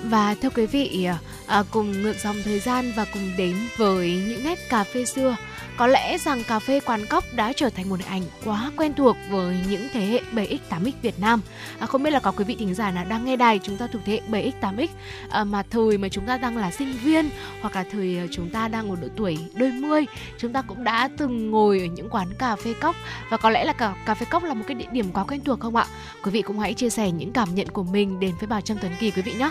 [0.02, 4.22] Và thưa quý vị, à, à, cùng ngược dòng thời gian và cùng đến với
[4.28, 5.36] những nét cà phê xưa
[5.76, 8.94] có lẽ rằng cà phê quán cóc đã trở thành một hình ảnh quá quen
[8.94, 11.40] thuộc với những thế hệ 7X 8X Việt Nam.
[11.78, 13.86] À, không biết là có quý vị thính giả nào đang nghe đài chúng ta
[13.86, 14.86] thuộc thế hệ 7X 8X
[15.30, 18.50] à, mà thời mà chúng ta đang là sinh viên hoặc là thời à, chúng
[18.50, 20.06] ta đang ở độ tuổi đôi mươi,
[20.38, 22.96] chúng ta cũng đã từng ngồi ở những quán cà phê cóc
[23.30, 25.40] và có lẽ là cà cà phê cóc là một cái địa điểm quá quen
[25.44, 25.86] thuộc không ạ?
[26.22, 28.76] Quý vị cũng hãy chia sẻ những cảm nhận của mình đến với bà Trâm
[28.80, 29.50] Tuấn Kỳ quý vị nhé.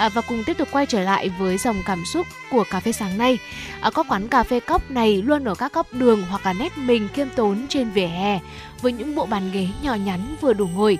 [0.00, 2.92] À, và cùng tiếp tục quay trở lại với dòng cảm xúc của cà phê
[2.92, 3.38] sáng nay.
[3.80, 6.78] À, các quán cà phê cốc này luôn ở các góc đường hoặc là nét
[6.78, 8.40] mình kiêm tốn trên vỉa hè
[8.82, 10.98] với những bộ bàn ghế nhỏ nhắn vừa đủ ngồi.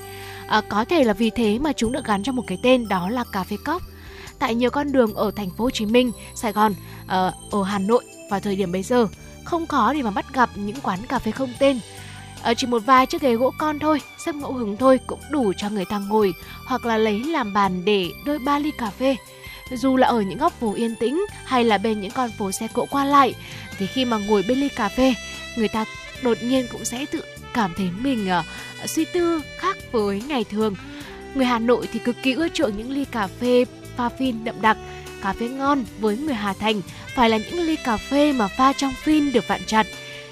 [0.49, 3.09] À, có thể là vì thế mà chúng được gắn cho một cái tên đó
[3.09, 3.83] là cà phê cốc
[4.39, 6.75] Tại nhiều con đường ở thành phố Hồ Chí Minh, Sài Gòn,
[7.07, 9.07] à, ở Hà Nội vào thời điểm bây giờ
[9.45, 11.81] không khó để mà bắt gặp những quán cà phê không tên
[12.43, 15.53] à, chỉ một vài chiếc ghế gỗ con thôi xếp ngẫu hứng thôi cũng đủ
[15.57, 16.35] cho người ta ngồi
[16.67, 19.17] hoặc là lấy làm bàn để đôi ba ly cà phê.
[19.73, 22.69] Dù là ở những góc phố yên tĩnh hay là bên những con phố xe
[22.73, 23.35] cộ qua lại
[23.79, 25.15] thì khi mà ngồi bên ly cà phê
[25.57, 25.85] người ta
[26.23, 27.23] đột nhiên cũng sẽ tự
[27.55, 30.75] cảm thấy mình uh, suy tư khác với ngày thường.
[31.35, 33.65] Người Hà Nội thì cực kỳ ưa chuộng những ly cà phê
[33.97, 34.77] pha phin đậm đặc
[35.23, 36.83] cà phê ngon với người Hà Thành
[37.15, 39.87] phải là những ly cà phê mà pha trong phin được vặn chặt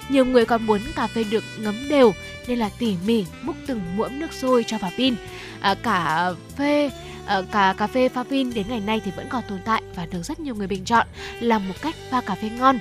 [0.09, 2.12] nhiều người còn muốn cà phê được ngấm đều
[2.47, 5.14] nên là tỉ mỉ múc từng muỗng nước sôi cho vào pin.
[5.61, 6.90] À, cả phê
[7.27, 10.07] à, cả cà phê pha phin đến ngày nay thì vẫn còn tồn tại và
[10.07, 11.07] được rất nhiều người bình chọn
[11.40, 12.79] là một cách pha cà phê ngon.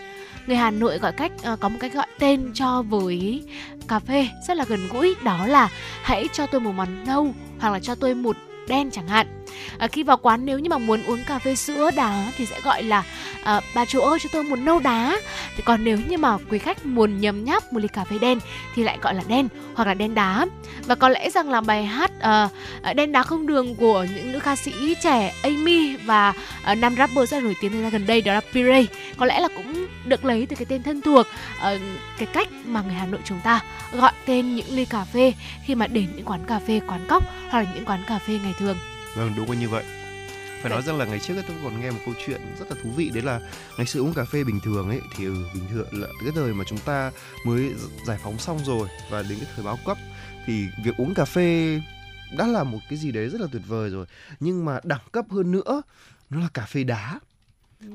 [0.48, 3.44] Người Hà Nội gọi cách uh, có một cách gọi tên cho với
[3.88, 5.70] cà phê rất là gần gũi đó là
[6.02, 8.38] hãy cho tôi một món nâu hoặc là cho tôi một
[8.68, 9.28] đen chẳng hạn
[9.78, 12.62] à, khi vào quán nếu như mà muốn uống cà phê sữa đá thì sẽ
[12.62, 13.04] gọi là
[13.44, 15.18] à, bà chủ ơi cho tôi một nâu đá.
[15.56, 18.40] Thì còn nếu như mà quý khách muốn nhấm nháp một ly cà phê đen
[18.76, 20.46] thì lại gọi là đen hoặc là đen đá.
[20.86, 22.50] Và có lẽ rằng là bài hát à,
[22.82, 26.96] à đen đá không đường của những nữ ca sĩ trẻ Amy và à, nam
[26.96, 29.88] rapper rất nổi tiếng thời gian gần đây đó là Pirey có lẽ là cũng
[30.06, 31.28] được lấy từ cái tên thân thuộc
[31.62, 31.78] à,
[32.18, 35.34] cái cách mà người Hà Nội chúng ta gọi tên những ly cà phê
[35.66, 38.40] khi mà đến những quán cà phê quán cóc hoặc là những quán cà phê
[38.44, 38.78] ngày thường.
[39.18, 39.84] Vâng đúng là như vậy.
[40.62, 42.90] Phải nói rằng là ngày trước tôi còn nghe một câu chuyện rất là thú
[42.90, 43.40] vị đấy là
[43.78, 46.54] ngày xưa uống cà phê bình thường ấy thì ừ, bình thường là cái thời
[46.54, 47.12] mà chúng ta
[47.46, 47.74] mới
[48.06, 49.98] giải phóng xong rồi và đến cái thời báo cấp
[50.46, 51.80] thì việc uống cà phê
[52.38, 54.06] đã là một cái gì đấy rất là tuyệt vời rồi.
[54.40, 55.82] Nhưng mà đẳng cấp hơn nữa
[56.30, 57.20] nó là cà phê đá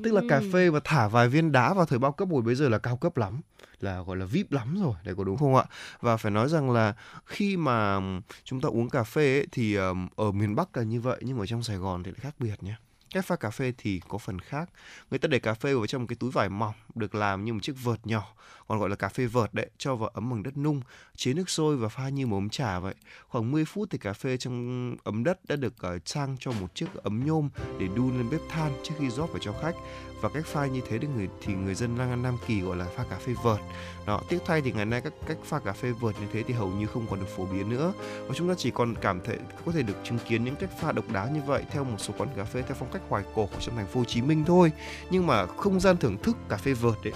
[0.03, 2.55] tức là cà phê và thả vài viên đá vào thời bao cấp hồi bây
[2.55, 3.41] giờ là cao cấp lắm
[3.79, 5.63] là gọi là vip lắm rồi đấy có đúng không ạ?
[6.01, 6.93] Và phải nói rằng là
[7.25, 7.99] khi mà
[8.43, 9.75] chúng ta uống cà phê ấy, thì
[10.15, 12.63] ở miền bắc là như vậy nhưng ở trong sài gòn thì lại khác biệt
[12.63, 12.75] nhé
[13.13, 14.69] cách pha cà phê thì có phần khác.
[15.09, 17.53] Người ta để cà phê vào trong một cái túi vải mỏng được làm như
[17.53, 18.33] một chiếc vợt nhỏ
[18.67, 20.81] còn gọi là cà phê vợt đấy cho vào ấm bằng đất nung
[21.15, 22.95] chế nước sôi và pha như một ấm trà vậy.
[23.27, 26.51] Khoảng 10 phút thì cà phê trong ấm đất đã được ờ, uh, sang cho
[26.51, 27.49] một chiếc ấm nhôm
[27.79, 29.75] để đun lên bếp than trước khi rót vào cho khách
[30.23, 32.85] và cách pha như thế thì người thì người dân Nam Nam Kỳ gọi là
[32.85, 33.59] pha cà phê vợt.
[34.05, 36.53] Đó, tiếc thay thì ngày nay các cách pha cà phê vợt như thế thì
[36.53, 37.93] hầu như không còn được phổ biến nữa
[38.27, 40.91] và chúng ta chỉ còn cảm thấy có thể được chứng kiến những cách pha
[40.91, 43.45] độc đáo như vậy theo một số quán cà phê theo phong cách hoài cổ
[43.45, 44.71] của trong thành phố Hồ Chí Minh thôi.
[45.09, 47.13] Nhưng mà không gian thưởng thức cà phê vợt đấy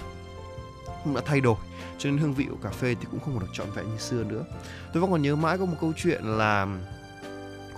[1.04, 1.56] cũng đã thay đổi
[1.98, 3.98] cho nên hương vị của cà phê thì cũng không còn được trọn vẹn như
[3.98, 4.44] xưa nữa
[4.92, 6.66] tôi vẫn còn nhớ mãi có một câu chuyện là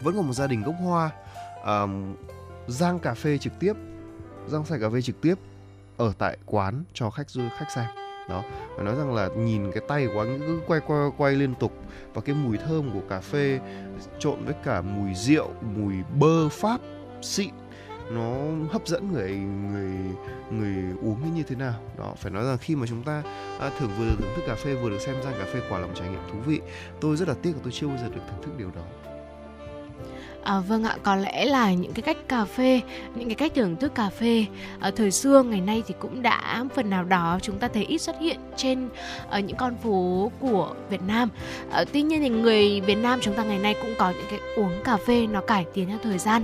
[0.03, 1.11] vẫn còn một gia đình gốc hoa
[1.65, 2.15] um,
[2.69, 3.73] giang cà phê trực tiếp
[4.49, 5.35] rau xay cà phê trực tiếp
[5.97, 7.87] ở tại quán cho khách du khách xem.
[8.29, 8.43] Đó
[8.77, 11.73] và nói rằng là nhìn cái tay của anh cứ quay quay quay liên tục
[12.15, 13.61] và cái mùi thơm của cà phê
[14.19, 16.81] trộn với cả mùi rượu mùi bơ pháp
[17.23, 17.51] xịn
[18.11, 18.35] nó
[18.71, 19.93] hấp dẫn người người
[20.51, 21.75] người uống như thế nào.
[21.99, 23.23] Đó phải nói rằng khi mà chúng ta
[23.61, 25.79] à, thưởng vừa được thưởng thức cà phê vừa được xem ra cà phê quả
[25.79, 26.61] là một trải nghiệm thú vị
[27.01, 29.10] tôi rất là tiếc là tôi chưa bao giờ được thưởng thức điều đó.
[30.45, 32.81] À, vâng ạ, có lẽ là những cái cách cà phê,
[33.15, 34.45] những cái cách thưởng thức cà phê
[34.81, 37.99] ở thời xưa ngày nay thì cũng đã phần nào đó chúng ta thấy ít
[37.99, 38.89] xuất hiện trên
[39.29, 41.29] ở những con phố của Việt Nam.
[41.71, 44.41] À, tuy nhiên thì người Việt Nam chúng ta ngày nay cũng có những cái
[44.57, 46.43] uống cà phê nó cải tiến theo thời gian.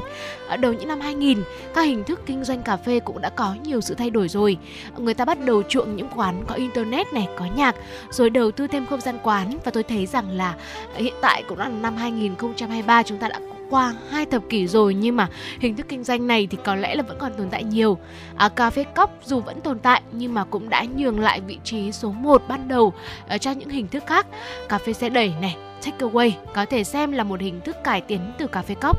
[0.49, 1.43] Ở đầu những năm 2000,
[1.75, 4.59] các hình thức kinh doanh cà phê cũng đã có nhiều sự thay đổi rồi.
[4.99, 7.77] Người ta bắt đầu chuộng những quán có internet này, có nhạc,
[8.11, 10.55] rồi đầu tư thêm không gian quán và tôi thấy rằng là
[10.95, 15.17] hiện tại cũng là năm 2023 chúng ta đã qua hai thập kỷ rồi nhưng
[15.17, 15.29] mà
[15.61, 17.99] hình thức kinh doanh này thì có lẽ là vẫn còn tồn tại nhiều.
[18.37, 21.59] À, cà phê cốc dù vẫn tồn tại nhưng mà cũng đã nhường lại vị
[21.65, 22.93] trí số 1 ban đầu
[23.35, 24.27] uh, cho những hình thức khác.
[24.69, 28.33] Cà phê xe đẩy này, takeaway có thể xem là một hình thức cải tiến
[28.39, 28.99] từ cà phê cốc.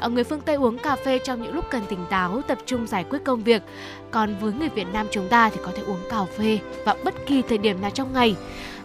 [0.00, 2.86] Ờ, người phương Tây uống cà phê trong những lúc cần tỉnh táo, tập trung
[2.86, 3.62] giải quyết công việc.
[4.10, 7.14] Còn với người Việt Nam chúng ta thì có thể uống cà phê vào bất
[7.26, 8.36] kỳ thời điểm nào trong ngày.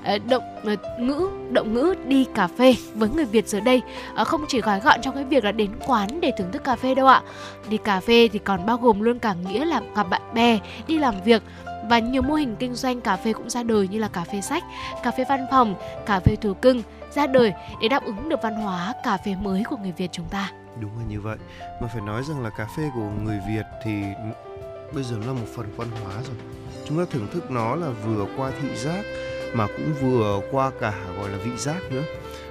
[0.04, 3.82] Ờ, động ờ, ngữ động ngữ đi cà phê với người Việt giờ đây
[4.16, 6.76] ờ, không chỉ gói gọn trong cái việc là đến quán để thưởng thức cà
[6.76, 7.22] phê đâu ạ
[7.70, 10.98] đi cà phê thì còn bao gồm luôn cả nghĩa là gặp bạn bè đi
[10.98, 11.44] làm việc
[11.90, 14.42] và nhiều mô hình kinh doanh cà phê cũng ra đời như là cà phê
[14.42, 14.64] sách,
[15.04, 16.84] cà phê văn phòng, cà phê thú cưng
[17.16, 20.30] ra đời để đáp ứng được văn hóa cà phê mới của người Việt chúng
[20.30, 20.52] ta.
[20.80, 21.38] Đúng là như vậy.
[21.82, 24.04] Mà phải nói rằng là cà phê của người Việt thì
[24.94, 26.36] bây giờ là một phần văn hóa rồi.
[26.88, 29.04] Chúng ta thưởng thức nó là vừa qua thị giác
[29.54, 32.04] mà cũng vừa qua cả, gọi là, vị giác nữa.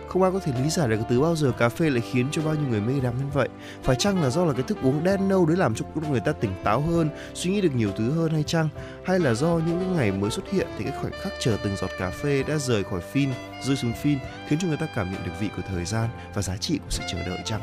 [0.09, 2.43] Không ai có thể lý giải được từ bao giờ cà phê lại khiến cho
[2.43, 3.49] bao nhiêu người mê đắm như vậy.
[3.83, 6.33] Phải chăng là do là cái thức uống đen nâu đấy làm cho người ta
[6.33, 8.69] tỉnh táo hơn, suy nghĩ được nhiều thứ hơn hay chăng?
[9.05, 11.77] Hay là do những cái ngày mới xuất hiện thì cái khoảnh khắc chờ từng
[11.77, 13.29] giọt cà phê đã rời khỏi phin
[13.63, 16.43] rơi xuống phin khiến cho người ta cảm nhận được vị của thời gian và
[16.43, 17.61] giá trị của sự chờ đợi chăng?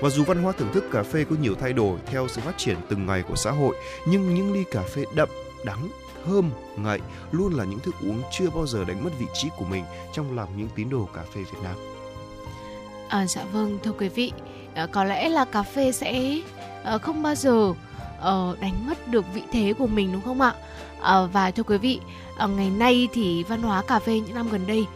[0.00, 2.58] Và dù văn hóa thưởng thức cà phê có nhiều thay đổi theo sự phát
[2.58, 5.28] triển từng ngày của xã hội, nhưng những ly cà phê đậm,
[5.64, 5.88] đắng
[6.26, 7.00] thơm, ngậy
[7.32, 10.36] luôn là những thức uống chưa bao giờ đánh mất vị trí của mình trong
[10.36, 11.74] lòng những tín đồ cà phê Việt Nam.
[13.08, 14.32] À, dạ vâng, thưa quý vị,
[14.74, 16.38] à, có lẽ là cà phê sẽ
[16.84, 17.72] à, không bao giờ
[18.22, 20.54] à, đánh mất được vị thế của mình đúng không ạ?
[21.00, 22.00] À, và thưa quý vị,
[22.36, 24.86] à, ngày nay thì văn hóa cà phê những năm gần đây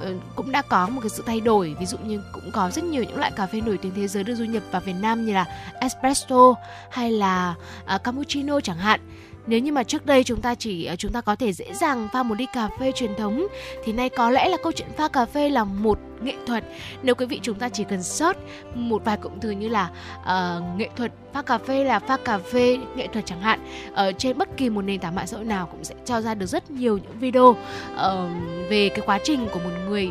[0.00, 2.84] ờ, cũng đã có một cái sự thay đổi ví dụ như cũng có rất
[2.84, 5.26] nhiều những loại cà phê nổi tiếng thế giới được du nhập vào Việt Nam
[5.26, 5.44] như là
[5.80, 6.54] espresso
[6.90, 7.54] hay là
[7.94, 9.00] uh, cappuccino chẳng hạn
[9.46, 12.08] nếu như mà trước đây chúng ta chỉ ờ, chúng ta có thể dễ dàng
[12.12, 13.46] pha một ly cà phê truyền thống,
[13.84, 16.64] thì nay có lẽ là câu chuyện pha cà phê là một nghệ thuật.
[17.02, 18.38] Nếu quý vị chúng ta chỉ cần search
[18.74, 22.38] một vài cụm từ như là uh, nghệ thuật pha cà phê là pha cà
[22.38, 23.60] phê nghệ thuật chẳng hạn
[23.94, 26.34] ở trên bất kỳ một nền tảng mạng xã hội nào cũng sẽ cho ra
[26.34, 27.58] được rất nhiều những video uh,
[28.70, 30.10] về cái quá trình của một người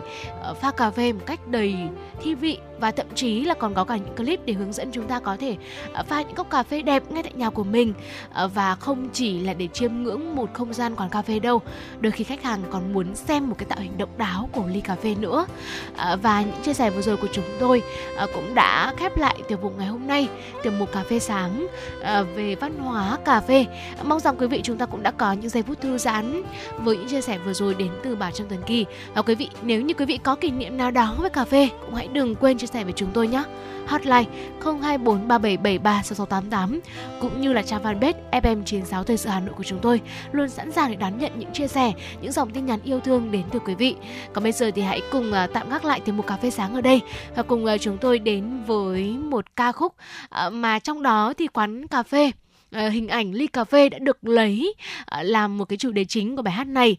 [0.52, 1.76] uh, pha cà phê một cách đầy
[2.22, 5.08] thi vị và thậm chí là còn có cả những clip để hướng dẫn chúng
[5.08, 5.58] ta có thể
[6.00, 7.94] uh, pha những cốc cà phê đẹp ngay tại nhà của mình
[8.44, 11.62] uh, và không chỉ là để chiêm ngưỡng một không gian quán cà phê đâu.
[12.00, 14.82] Đôi khi khách hàng còn muốn xem một cái tạo hình độc đáo của ly
[14.82, 15.46] cà phê nữa.
[15.98, 17.84] Ờ, và những chia sẻ vừa rồi của chúng tôi
[18.18, 20.28] ờ, cũng đã khép lại tiểu mục ngày hôm nay
[20.64, 21.68] tiểu mục cà phê sáng
[22.04, 23.66] à, về văn hóa cà phê.
[24.04, 26.42] Mong rằng quý vị chúng ta cũng đã có những giây phút thư giãn
[26.78, 28.86] với những chia sẻ vừa rồi đến từ bà Trâm Tuần Kỳ.
[29.14, 31.70] Và quý vị nếu như quý vị có kỷ niệm nào đó với cà phê
[31.82, 33.44] cũng hãy đừng quên chia sẻ với chúng tôi nhé.
[33.88, 34.26] Hotline
[34.62, 36.80] 02437736688
[37.22, 40.72] cũng như là trang fanpage FM96 Thời sự Hà Nội của chúng tôi luôn sẵn
[40.72, 43.60] sàng để đón nhận những chia sẻ, những dòng tin nhắn yêu thương đến từ
[43.60, 43.96] quý vị.
[44.34, 46.82] Còn bây giờ thì hãy cùng tạm gác lại tiếng một cà phê sáng ở
[46.82, 47.02] đây.
[47.36, 49.96] Và cùng ờ, chúng tôi đến với một ca khúc
[50.30, 52.32] ờ, mà trong đó thì quán cà phê
[52.72, 54.74] ờ, hình ảnh ly cà phê đã được lấy
[55.22, 56.98] làm một cái chủ đề chính của bài hát này.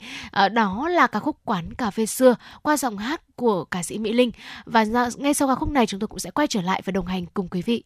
[0.52, 4.12] Đó là ca khúc quán cà phê xưa qua giọng hát của ca sĩ Mỹ
[4.12, 4.30] Linh.
[4.64, 6.90] Và dạ, ngay sau ca khúc này chúng tôi cũng sẽ quay trở lại và
[6.90, 7.82] đồng hành cùng quý vị.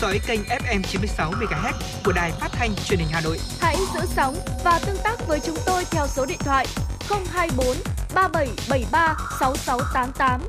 [0.00, 1.72] Dõi kênh FM 96 MHz
[2.04, 3.38] của đài phát thanh truyền hình Hà Nội.
[3.60, 6.66] Hãy giữ sóng và tương tác với chúng tôi theo số điện thoại
[7.32, 7.66] 024
[8.14, 10.40] 3773 6688.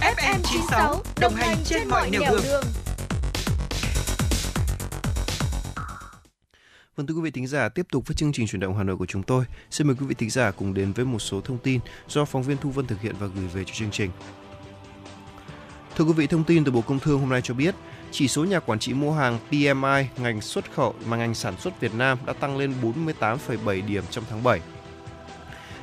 [0.00, 2.64] FM 96 đồng hành trên mọi nẻo đường.
[6.96, 8.96] Vâng thưa quý vị thính giả, tiếp tục với chương trình chuyển động Hà Nội
[8.96, 9.44] của chúng tôi.
[9.70, 12.42] Xin mời quý vị thính giả cùng đến với một số thông tin do phóng
[12.42, 14.10] viên Thu Vân thực hiện và gửi về cho chương trình.
[15.96, 17.74] Thưa quý vị, thông tin từ Bộ Công Thương hôm nay cho biết,
[18.10, 21.80] chỉ số nhà quản trị mua hàng PMI ngành xuất khẩu mà ngành sản xuất
[21.80, 24.60] Việt Nam đã tăng lên 48,7 điểm trong tháng 7.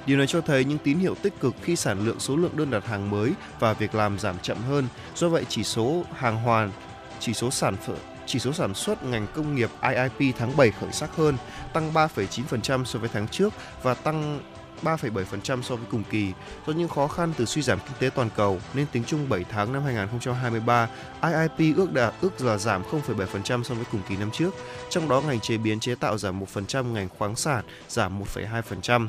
[0.06, 2.72] Điều này cho thấy những tín hiệu tích cực khi sản lượng số lượng đơn
[2.72, 4.88] đặt hàng mới và việc làm giảm chậm hơn.
[5.16, 6.72] Do vậy, chỉ số hàng hoàn,
[7.20, 7.98] chỉ số sản phẩm
[8.28, 11.38] chỉ số sản xuất ngành công nghiệp IIP tháng 7 khởi sắc hơn,
[11.74, 13.54] tăng 3,9% so với tháng trước
[13.84, 14.40] và tăng
[14.84, 16.34] 3,7% so với cùng kỳ.
[16.68, 19.46] Do những khó khăn từ suy giảm kinh tế toàn cầu nên tính chung 7
[19.50, 20.90] tháng năm 2023,
[21.22, 24.56] IIP ước đạt ước là giảm 0,7% so với cùng kỳ năm trước.
[24.90, 29.08] Trong đó ngành chế biến chế tạo giảm 1%, ngành khoáng sản giảm 1,2%.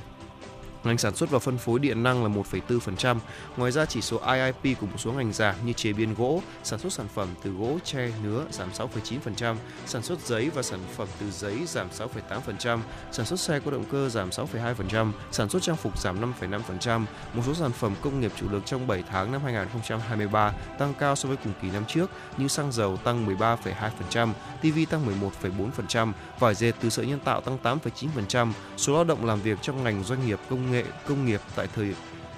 [0.85, 3.17] Ngành sản xuất và phân phối điện năng là 1,4%.
[3.57, 6.79] Ngoài ra chỉ số IIP của một số ngành giảm như chế biến gỗ, sản
[6.79, 9.57] xuất sản phẩm từ gỗ, tre, nứa giảm 6,9%,
[9.87, 12.79] sản xuất giấy và sản phẩm từ giấy giảm 6,8%,
[13.13, 17.05] sản xuất xe có động cơ giảm 6,2%, sản xuất trang phục giảm 5,5%.
[17.35, 21.17] Một số sản phẩm công nghiệp chủ lực trong 7 tháng năm 2023 tăng cao
[21.17, 26.55] so với cùng kỳ năm trước như xăng dầu tăng 13,2%, TV tăng 11,4%, vải
[26.55, 30.27] dệt từ sợi nhân tạo tăng 8,9%, số lao động làm việc trong ngành doanh
[30.27, 31.95] nghiệp công nghệ công nghiệp tại thời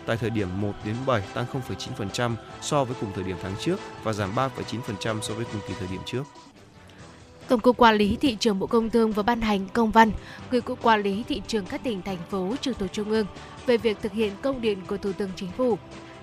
[0.06, 3.76] tại thời điểm 1 đến 7 tăng 0,9% so với cùng thời điểm tháng trước
[4.02, 6.22] và giảm 3,9% so với cùng kỳ thời điểm trước.
[7.48, 10.10] Tổng cục Quản lý thị trường Bộ Công Thương vừa ban hành công văn
[10.50, 13.26] gửi Cục Quản lý thị trường các tỉnh thành phố trực thuộc trung ương
[13.66, 15.78] về việc thực hiện công điện của Thủ tướng Chính phủ.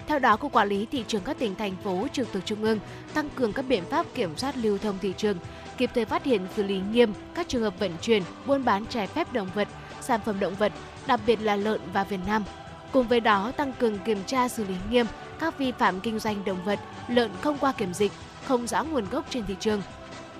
[0.08, 2.80] Theo đó, Cục Quản lý thị trường các tỉnh thành phố trực thuộc trung ương
[3.14, 5.38] tăng cường các biện pháp kiểm soát lưu thông thị trường,
[5.78, 9.08] kịp thời phát hiện xử lý nghiêm các trường hợp vận chuyển, buôn bán trái
[9.08, 9.68] phép động vật,
[10.08, 10.72] sản phẩm động vật,
[11.08, 12.44] đặc biệt là lợn và Việt Nam.
[12.92, 15.06] Cùng với đó, tăng cường kiểm tra xử lý nghiêm
[15.40, 18.12] các vi phạm kinh doanh động vật, lợn không qua kiểm dịch,
[18.46, 19.82] không rõ nguồn gốc trên thị trường.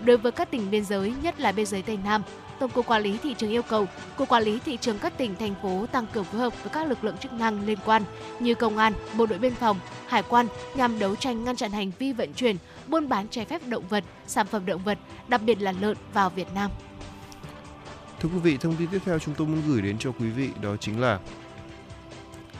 [0.04, 2.24] Đối với các tỉnh biên giới, nhất là biên giới Tây Nam,
[2.60, 5.36] Tổng cục Quản lý thị trường yêu cầu Cục Quản lý thị trường các tỉnh
[5.36, 8.04] thành phố tăng cường phối hợp với các lực lượng chức năng liên quan
[8.40, 11.92] như công an, bộ đội biên phòng, hải quan nhằm đấu tranh ngăn chặn hành
[12.00, 12.56] vi vận chuyển,
[12.88, 14.98] buôn bán trái phép động vật, sản phẩm động vật,
[15.28, 16.72] đặc biệt là lợn vào Việt Nam.
[18.20, 20.50] Thưa quý vị, thông tin tiếp theo chúng tôi muốn gửi đến cho quý vị
[20.62, 21.20] đó chính là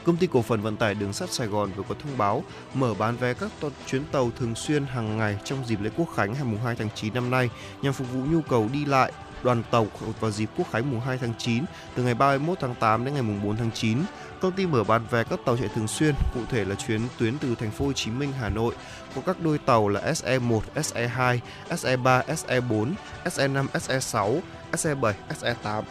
[0.04, 2.44] Công ty cổ phần vận tải đường sắt Sài Gòn vừa có thông báo
[2.74, 6.08] mở bán vé các to- chuyến tàu thường xuyên hàng ngày trong dịp lễ Quốc
[6.16, 7.50] khánh ngày 2 tháng 9 năm nay
[7.82, 9.12] nhằm phục vụ nhu cầu đi lại
[9.42, 9.86] đoàn tàu
[10.20, 11.64] vào dịp Quốc khánh mùng 2 tháng 9
[11.94, 13.98] từ ngày 31 tháng 8 đến ngày mùng 4 tháng 9.
[14.40, 17.38] Công ty mở bán vé các tàu chạy thường xuyên, cụ thể là chuyến tuyến
[17.38, 18.74] từ thành phố Hồ Chí Minh Hà Nội
[19.14, 21.38] có các đôi tàu là SE1, SE2,
[21.70, 22.92] SE3, SE4,
[23.24, 24.40] SE5, SE6,
[24.72, 25.82] SE7, SE8.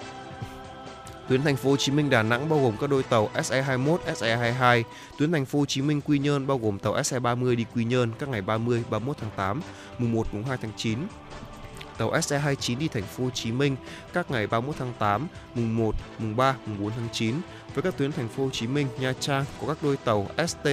[1.27, 4.83] Tuyến thành phố Hồ Chí Minh Đà Nẵng bao gồm các đôi tàu SE21, SE22,
[5.17, 8.11] tuyến thành phố Hồ Chí Minh Quy Nhơn bao gồm tàu SE30 đi Quy Nhơn
[8.19, 9.61] các ngày 30, 31 tháng 8,
[9.97, 10.99] mùng 1, mùng 2 tháng 9.
[11.97, 13.75] Tàu SE29 đi thành phố Hồ Chí Minh
[14.13, 17.35] các ngày 31 tháng 8, mùng 1, mùng 3, mùng 4 tháng 9.
[17.73, 20.67] Với các tuyến thành phố Hồ Chí Minh, Nha Trang có các đôi tàu ST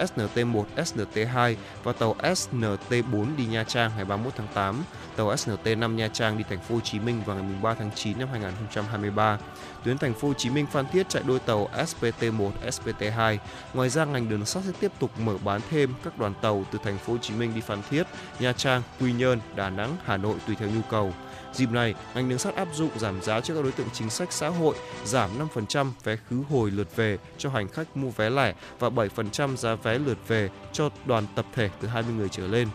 [0.00, 4.82] SNT1, SNT2 và tàu SNT4 đi Nha Trang ngày 31 tháng 8,
[5.16, 8.18] tàu SNT5 Nha Trang đi thành phố Hồ Chí Minh vào ngày 3 tháng 9
[8.18, 9.38] năm 2023.
[9.84, 13.38] Tuyến thành phố Hồ Chí Minh Phan Thiết chạy đôi tàu SPT1, SPT2.
[13.74, 16.78] Ngoài ra ngành đường sắt sẽ tiếp tục mở bán thêm các đoàn tàu từ
[16.84, 18.02] thành phố Hồ Chí Minh đi Phan Thiết,
[18.40, 21.12] Nha Trang, Quy Nhơn, Đà Nẵng, Hà Nội tùy theo nhu cầu.
[21.52, 24.32] Dịp này, ngành đường sắt áp dụng giảm giá cho các đối tượng chính sách
[24.32, 28.54] xã hội, giảm 5% vé khứ hồi lượt về cho hành khách mua vé lẻ
[28.78, 32.68] và 7% giá vé lượt về cho đoàn tập thể từ 20 người trở lên.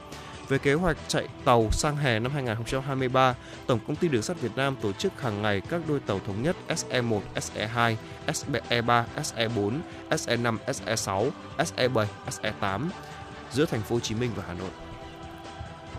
[0.50, 3.36] Về kế hoạch chạy tàu sang hè năm 2023,
[3.68, 6.44] Tổng công ty Đường sắt Việt Nam tổ chức hàng ngày các đôi tàu thống
[6.44, 7.96] nhất SE1, SE2,
[8.28, 12.90] SE3, SE4, SE5, SE6, SE7, SE8
[13.52, 14.70] giữa thành phố Hồ Chí Minh và Hà Nội.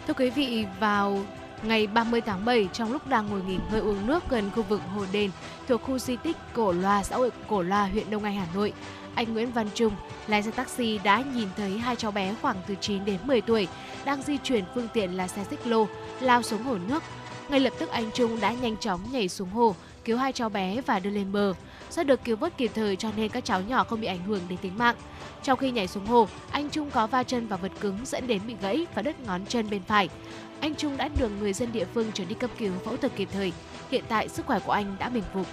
[0.06, 1.18] Thưa quý vị, vào
[1.62, 4.80] ngày 30 tháng 7 trong lúc đang ngồi nghỉ ngơi uống nước gần khu vực
[4.94, 5.30] Hồ Đền
[5.68, 8.72] thuộc khu di tích Cổ Loa, xã hội Cổ Loa, huyện Đông Anh, Hà Nội,
[9.14, 9.92] anh Nguyễn Văn Trung,
[10.26, 13.68] lái xe taxi đã nhìn thấy hai cháu bé khoảng từ 9 đến 10 tuổi
[14.04, 15.86] đang di chuyển phương tiện là xe xích lô
[16.20, 17.02] lao xuống hồ nước.
[17.48, 20.80] Ngay lập tức anh Trung đã nhanh chóng nhảy xuống hồ, cứu hai cháu bé
[20.86, 21.52] và đưa lên bờ.
[21.90, 24.40] Do được cứu vớt kịp thời cho nên các cháu nhỏ không bị ảnh hưởng
[24.48, 24.96] đến tính mạng.
[25.42, 28.42] Trong khi nhảy xuống hồ, anh Trung có va chân vào vật cứng dẫn đến
[28.46, 30.08] bị gãy và đứt ngón chân bên phải.
[30.60, 33.28] Anh Trung đã được người dân địa phương chuyển đi cấp cứu phẫu thuật kịp
[33.32, 33.52] thời.
[33.90, 35.46] Hiện tại sức khỏe của anh đã bình phục.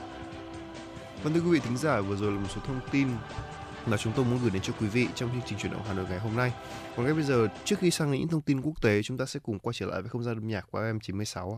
[1.24, 3.08] Vâng thưa quý vị thính giả, vừa rồi là một số thông tin
[3.86, 5.94] mà chúng tôi muốn gửi đến cho quý vị trong chương trình chuyển động Hà
[5.94, 6.54] Nội ngày hôm nay.
[6.96, 9.40] Còn ngay bây giờ, trước khi sang những thông tin quốc tế, chúng ta sẽ
[9.44, 11.58] cùng quay trở lại với không gian âm nhạc của FM96.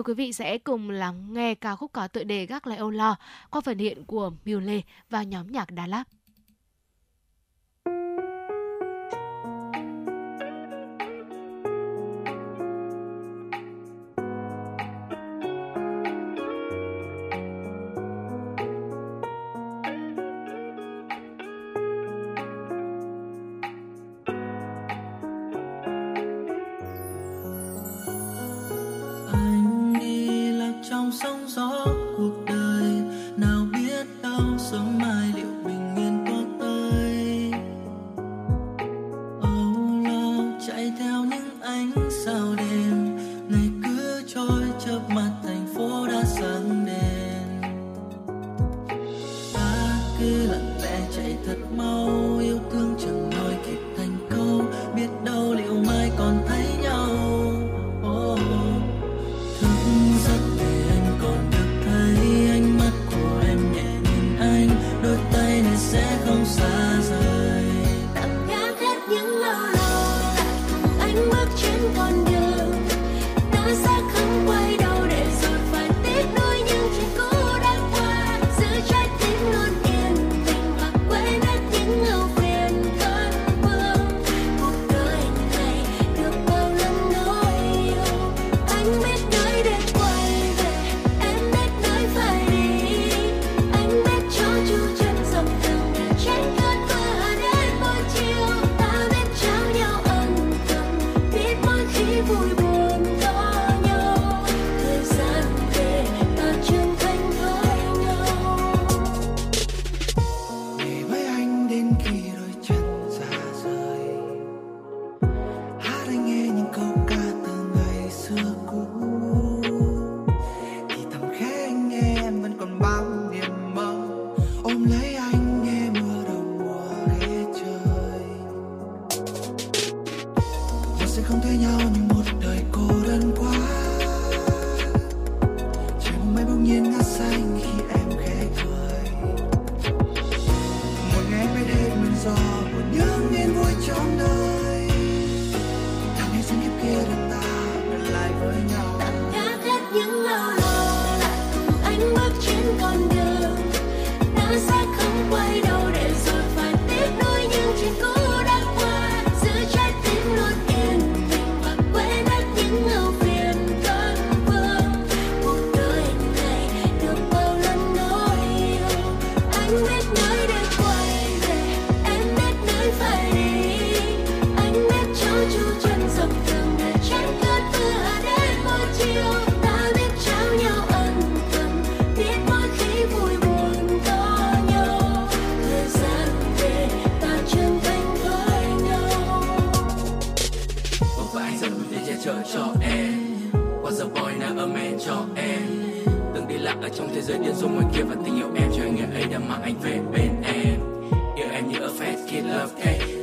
[0.00, 2.90] Mời quý vị sẽ cùng lắng nghe ca khúc có tựa đề Gác lại âu
[2.90, 3.16] lo
[3.50, 6.04] qua phần hiện của Miu Lê và nhóm nhạc Đà Lạt.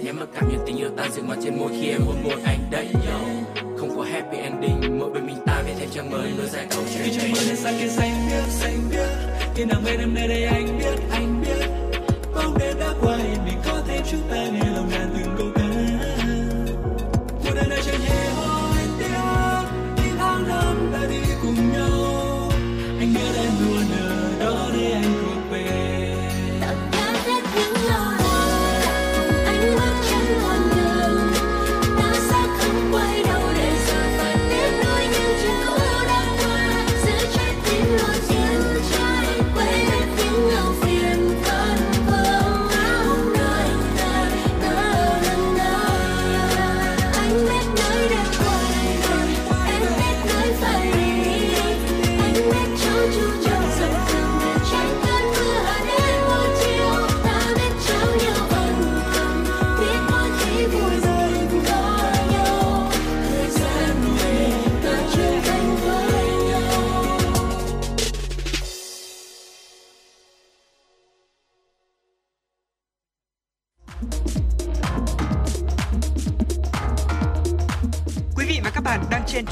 [0.08, 2.41] nếu mà cảm nhận tình yêu tan dừng mặt trên môi khi em hôn môi
[2.45, 3.20] anh đấy, yo.
[3.78, 6.84] Không có happy ending, mỗi bên mình ta viết thêm trang mới, nối dài câu
[6.93, 7.03] chuyện.
[7.03, 9.10] Khi trời mưa lên xa kia xanh biếc xanh biếc
[9.55, 11.68] khi nào bên em nơi đây anh biết anh biết.
[12.36, 15.26] Bóng đêm đã qua mình có thêm chúng ta nghe lòng ngàn từ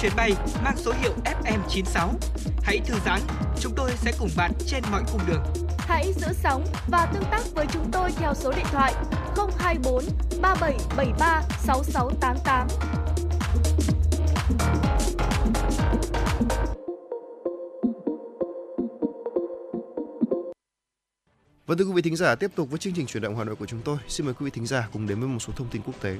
[0.09, 2.09] FM96.
[2.63, 3.19] Hãy thư giãn,
[3.59, 5.43] chúng tôi sẽ cùng bạn trên mọi cung đường.
[5.77, 8.93] Hãy giữ sóng và tương tác với chúng tôi theo số điện thoại
[9.57, 10.03] 024
[10.41, 12.67] 3773 6688.
[21.67, 23.55] Vâng thưa quý vị thính giả, tiếp tục với chương trình chuyển động Hà Nội
[23.55, 23.97] của chúng tôi.
[24.07, 26.17] Xin mời quý vị thính giả cùng đến với một số thông tin quốc tế.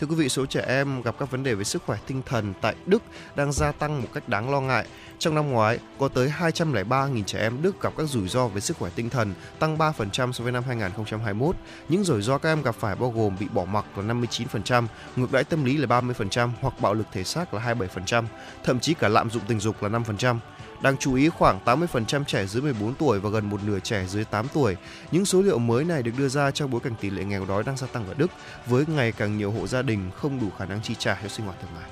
[0.00, 2.54] Thưa quý vị, số trẻ em gặp các vấn đề về sức khỏe tinh thần
[2.60, 3.02] tại Đức
[3.36, 4.86] đang gia tăng một cách đáng lo ngại.
[5.18, 8.76] Trong năm ngoái, có tới 203.000 trẻ em Đức gặp các rủi ro về sức
[8.76, 11.56] khỏe tinh thần, tăng 3% so với năm 2021.
[11.88, 14.86] Những rủi ro các em gặp phải bao gồm bị bỏ mặc là 59%,
[15.16, 18.24] ngược đãi tâm lý là 30% hoặc bạo lực thể xác là 27%,
[18.64, 20.38] thậm chí cả lạm dụng tình dục là 5%.
[20.80, 24.24] Đáng chú ý khoảng 80% trẻ dưới 14 tuổi và gần một nửa trẻ dưới
[24.24, 24.76] 8 tuổi.
[25.12, 27.62] Những số liệu mới này được đưa ra trong bối cảnh tỷ lệ nghèo đói
[27.62, 28.30] đang gia tăng ở Đức
[28.66, 31.46] với ngày càng nhiều hộ gia đình không đủ khả năng chi trả cho sinh
[31.46, 31.90] hoạt thường ngày.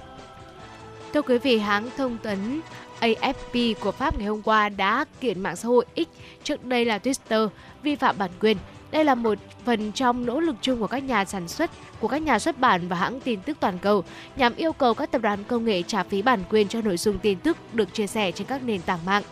[1.14, 2.60] Thưa quý vị, hãng thông tấn
[3.00, 6.00] AFP của Pháp ngày hôm qua đã kiện mạng xã hội X,
[6.44, 7.48] trước đây là Twitter,
[7.82, 8.56] vi phạm bản quyền.
[8.90, 11.70] Đây là một phần trong nỗ lực chung của các nhà sản xuất,
[12.00, 14.04] của các nhà xuất bản và hãng tin tức toàn cầu
[14.36, 17.18] nhằm yêu cầu các tập đoàn công nghệ trả phí bản quyền cho nội dung
[17.18, 19.22] tin tức được chia sẻ trên các nền tảng mạng.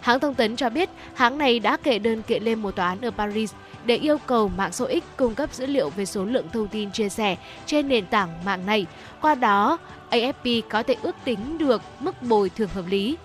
[0.00, 3.00] Hãng thông tấn cho biết hãng này đã kể đơn kiện lên một tòa án
[3.00, 3.52] ở Paris
[3.84, 6.92] để yêu cầu mạng số X cung cấp dữ liệu về số lượng thông tin
[6.92, 8.86] chia sẻ trên nền tảng mạng này.
[9.20, 9.78] Qua đó,
[10.10, 13.16] AFP có thể ước tính được mức bồi thường hợp lý.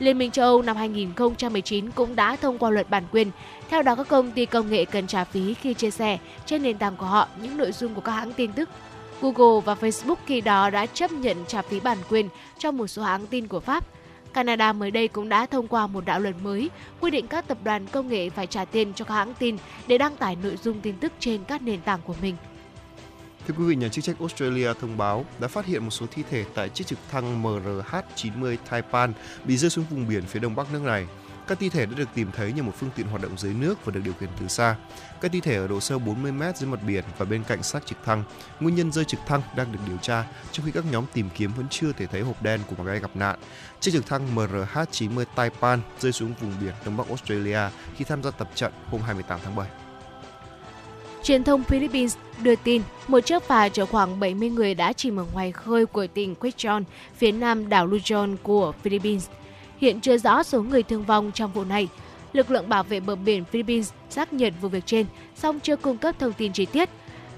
[0.00, 3.30] Liên minh châu Âu năm 2019 cũng đã thông qua luật bản quyền.
[3.68, 6.78] Theo đó, các công ty công nghệ cần trả phí khi chia sẻ trên nền
[6.78, 8.68] tảng của họ những nội dung của các hãng tin tức.
[9.20, 12.28] Google và Facebook khi đó đã chấp nhận trả phí bản quyền
[12.58, 13.84] cho một số hãng tin của Pháp.
[14.32, 16.70] Canada mới đây cũng đã thông qua một đạo luật mới
[17.00, 19.98] quy định các tập đoàn công nghệ phải trả tiền cho các hãng tin để
[19.98, 22.36] đăng tải nội dung tin tức trên các nền tảng của mình.
[23.50, 26.22] Thưa quý vị, nhà chức trách Australia thông báo đã phát hiện một số thi
[26.30, 29.12] thể tại chiếc trực thăng MRH-90 Taipan
[29.44, 31.06] bị rơi xuống vùng biển phía đông bắc nước này.
[31.46, 33.84] Các thi thể đã được tìm thấy nhờ một phương tiện hoạt động dưới nước
[33.84, 34.76] và được điều khiển từ xa.
[35.20, 37.86] Các thi thể ở độ sâu 40 m dưới mặt biển và bên cạnh xác
[37.86, 38.24] trực thăng.
[38.60, 41.52] Nguyên nhân rơi trực thăng đang được điều tra, trong khi các nhóm tìm kiếm
[41.56, 43.38] vẫn chưa thể thấy hộp đen của máy bay gặp nạn.
[43.80, 47.60] Chiếc trực thăng MRH-90 Taipan rơi xuống vùng biển đông bắc Australia
[47.96, 49.68] khi tham gia tập trận hôm 28 tháng 7.
[51.22, 55.24] Truyền thông Philippines đưa tin một chiếc phà chở khoảng 70 người đã chìm ở
[55.32, 56.82] ngoài khơi của tỉnh Quezon,
[57.16, 59.28] phía nam đảo Luzon của Philippines.
[59.78, 61.88] Hiện chưa rõ số người thương vong trong vụ này.
[62.32, 65.06] Lực lượng bảo vệ bờ biển Philippines xác nhận vụ việc trên,
[65.36, 66.88] song chưa cung cấp thông tin chi tiết.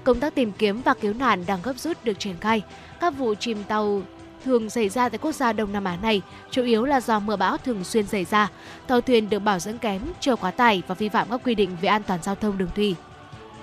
[0.03, 2.61] Công tác tìm kiếm và cứu nạn đang gấp rút được triển khai.
[2.99, 4.01] Các vụ chìm tàu
[4.45, 6.21] thường xảy ra tại quốc gia Đông Nam Á này
[6.51, 8.49] chủ yếu là do mưa bão thường xuyên xảy ra.
[8.87, 11.77] Tàu thuyền được bảo dưỡng kém, chở quá tải và vi phạm các quy định
[11.81, 12.95] về an toàn giao thông đường thủy.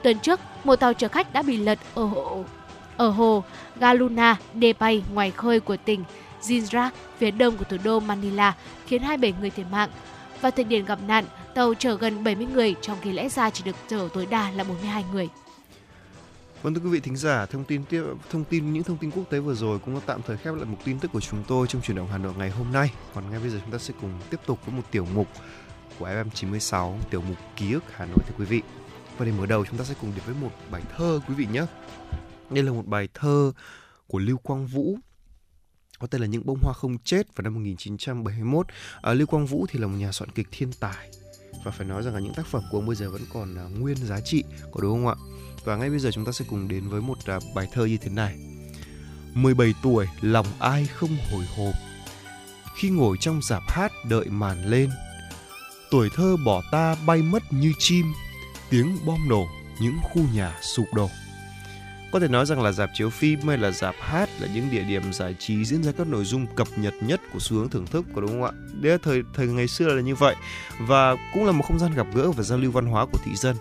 [0.02, 2.44] Tuần trước, một tàu chở khách đã bị lật ở hồ,
[2.96, 3.44] ở hồ
[3.76, 6.04] Galuna Depay ngoài khơi của tỉnh
[6.42, 8.54] Zinra, phía đông của thủ đô Manila,
[8.86, 9.90] khiến 27 người thiệt mạng.
[10.40, 11.24] Vào thời điểm gặp nạn,
[11.54, 14.64] tàu chở gần 70 người, trong khi lẽ ra chỉ được chở tối đa là
[14.64, 15.28] 42 người.
[16.62, 19.24] Vâng thưa quý vị thính giả, thông tin tiếp thông tin những thông tin quốc
[19.30, 21.66] tế vừa rồi cũng đã tạm thời khép lại một tin tức của chúng tôi
[21.66, 22.92] trong chuyển động Hà Nội ngày hôm nay.
[23.14, 25.26] Còn ngay bây giờ chúng ta sẽ cùng tiếp tục với một tiểu mục
[25.98, 28.62] của FM96, tiểu mục ký ức Hà Nội thưa quý vị.
[29.20, 31.46] Và để mở đầu chúng ta sẽ cùng đến với một bài thơ quý vị
[31.52, 31.66] nhé.
[32.50, 33.52] Đây là một bài thơ
[34.06, 34.98] của Lưu Quang Vũ
[35.98, 38.66] có tên là Những bông hoa không chết vào năm 1971.
[39.02, 41.10] À, Lưu Quang Vũ thì là một nhà soạn kịch thiên tài
[41.64, 43.64] và phải nói rằng là những tác phẩm của ông bây giờ vẫn còn à,
[43.78, 45.14] nguyên giá trị, có đúng không ạ?
[45.64, 47.96] Và ngay bây giờ chúng ta sẽ cùng đến với một à, bài thơ như
[47.96, 48.38] thế này.
[49.34, 51.74] 17 tuổi lòng ai không hồi hộp
[52.76, 54.90] khi ngồi trong giảp hát đợi màn lên
[55.90, 58.06] tuổi thơ bỏ ta bay mất như chim
[58.70, 59.48] tiếng bom nổ
[59.80, 61.10] những khu nhà sụp đổ
[62.12, 64.82] có thể nói rằng là dạp chiếu phim hay là dạp hát là những địa
[64.82, 67.86] điểm giải trí diễn ra các nội dung cập nhật nhất của xu hướng thưởng
[67.86, 68.50] thức có đúng không ạ?
[68.72, 70.34] Đấy là thời thời ngày xưa là như vậy
[70.80, 73.34] và cũng là một không gian gặp gỡ và giao lưu văn hóa của thị
[73.34, 73.56] dân.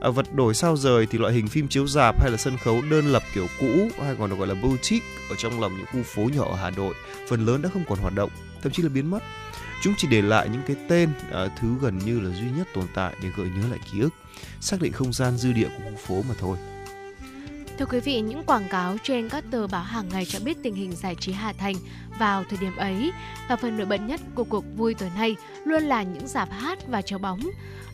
[0.00, 2.82] À, vật đổi sao rời thì loại hình phim chiếu dạp hay là sân khấu
[2.90, 6.02] đơn lập kiểu cũ hay còn được gọi là boutique ở trong lòng những khu
[6.02, 6.94] phố nhỏ ở Hà Nội
[7.28, 8.30] phần lớn đã không còn hoạt động,
[8.62, 9.22] thậm chí là biến mất.
[9.82, 12.84] Chúng chỉ để lại những cái tên à, thứ gần như là duy nhất tồn
[12.94, 14.14] tại để gợi nhớ lại ký ức,
[14.60, 16.56] xác định không gian dư địa của khu phố mà thôi.
[17.80, 20.74] Thưa quý vị, những quảng cáo trên các tờ báo hàng ngày cho biết tình
[20.74, 21.74] hình giải trí Hà Thành
[22.18, 23.12] vào thời điểm ấy
[23.48, 26.78] và phần nổi bật nhất của cuộc vui tối nay luôn là những dạp hát
[26.88, 27.40] và chiếu bóng.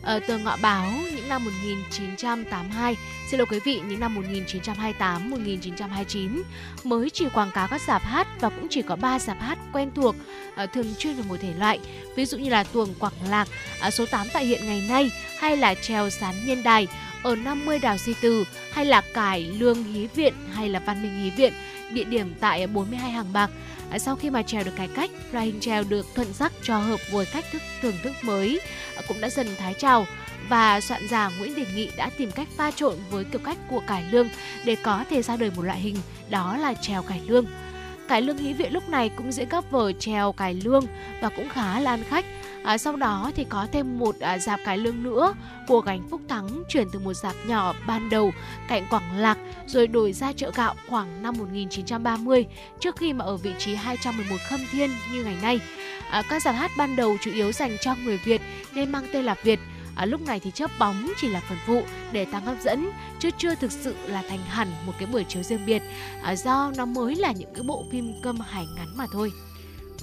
[0.01, 2.97] Ở tờ Ngọ Báo những năm 1982,
[3.31, 6.43] xin lỗi quý vị, những năm 1928, 1929
[6.83, 9.91] mới chỉ quảng cáo các dạp hát và cũng chỉ có 3 dạp hát quen
[9.95, 10.15] thuộc
[10.55, 11.79] ờ, thường chuyên về một thể loại,
[12.15, 13.47] ví dụ như là tuồng Quảng Lạc,
[13.81, 16.87] ờ, số 8 tại hiện ngày nay hay là treo sán nhân đài
[17.27, 21.23] ở 50 đào Di Từ hay là Cải Lương Hí Viện hay là Văn Minh
[21.23, 21.53] Hí Viện,
[21.91, 23.49] địa điểm tại 42 hàng bạc.
[23.89, 26.77] À, sau khi mà trèo được cải cách, loại hình trèo được thuận sắc cho
[26.77, 28.59] hợp với cách thức thưởng thức mới
[28.95, 30.05] à, cũng đã dần thái trào
[30.49, 33.81] và soạn giả Nguyễn Đình Nghị đã tìm cách pha trộn với kiểu cách của
[33.87, 34.29] cải lương
[34.65, 35.95] để có thể ra đời một loại hình
[36.29, 37.45] đó là trèo cải lương.
[38.07, 40.85] Cải lương hí viện lúc này cũng diễn các vở trèo cải lương
[41.21, 42.25] và cũng khá là ăn khách.
[42.67, 45.33] À, sau đó thì có thêm một à, dạp cải lương nữa.
[45.67, 48.31] Của gánh Phúc Thắng chuyển từ một dạp nhỏ ban đầu
[48.67, 49.37] cạnh Quảng Lạc
[49.67, 52.45] rồi đổi ra chợ gạo khoảng năm 1930
[52.79, 55.59] trước khi mà ở vị trí 211 Khâm Thiên như ngày nay.
[56.11, 58.41] À, các dạp hát ban đầu chủ yếu dành cho người Việt
[58.73, 59.59] nên mang tên là Việt.
[59.95, 62.89] À, lúc này thì chớp bóng chỉ là phần phụ để tăng hấp dẫn
[63.19, 65.81] chứ chưa thực sự là thành hẳn một cái buổi chiếu riêng biệt.
[66.23, 69.31] À, do nó mới là những cái bộ phim câm hài ngắn mà thôi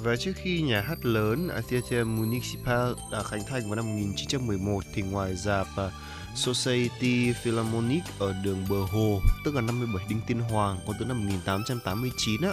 [0.05, 5.03] và trước khi nhà hát lớn Theatre Municipal đã khánh thành vào năm 1911 thì
[5.03, 5.91] ngoài dạp à,
[6.35, 11.21] Society Philharmonic ở đường Bờ Hồ, tức là 57 Đinh Tiên Hoàng, còn từ năm
[11.21, 12.53] 1889 á,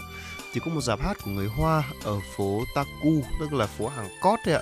[0.53, 4.09] thì có một dạp hát của người Hoa ở phố Taku, tức là phố hàng
[4.21, 4.61] cót đấy ạ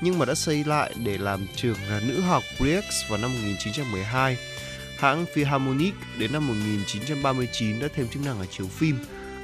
[0.00, 1.76] nhưng mà đã xây lại để làm trường
[2.06, 4.36] nữ học Briex vào năm 1912.
[4.98, 8.98] Hãng Philharmonic đến năm 1939 đã thêm chức năng ở chiếu phim.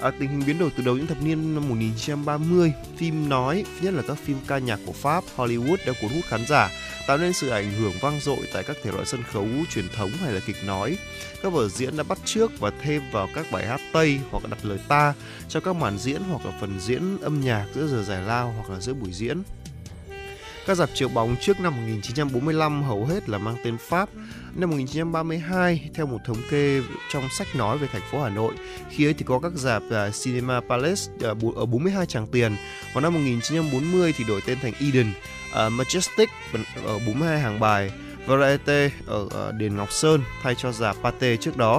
[0.04, 3.94] À, tình hình biến đổi từ đầu những thập niên năm 1930, phim nói, nhất
[3.94, 6.70] là các phim ca nhạc của Pháp, Hollywood đã cuốn hút khán giả,
[7.06, 10.10] tạo nên sự ảnh hưởng vang dội tại các thể loại sân khấu truyền thống
[10.10, 10.98] hay là kịch nói.
[11.42, 14.58] Các vở diễn đã bắt chước và thêm vào các bài hát Tây hoặc đặt
[14.62, 15.14] lời ta
[15.48, 18.70] cho các màn diễn hoặc là phần diễn âm nhạc giữa giờ giải lao hoặc
[18.74, 19.42] là giữa buổi diễn.
[20.66, 24.08] Các dạp chiếu bóng trước năm 1945 hầu hết là mang tên Pháp.
[24.54, 26.80] Năm 1932, theo một thống kê
[27.12, 28.54] trong sách nói về thành phố Hà Nội,
[28.90, 32.56] khi ấy thì có các dạp uh, Cinema Palace uh, ở 42 tràng tiền.
[32.94, 35.12] Vào năm 1940 thì đổi tên thành Eden,
[35.50, 36.26] uh, Majestic
[36.84, 37.90] ở 42 hàng bài,
[38.26, 41.78] Variety ở Đền Ngọc Sơn thay cho dạp Pate trước đó.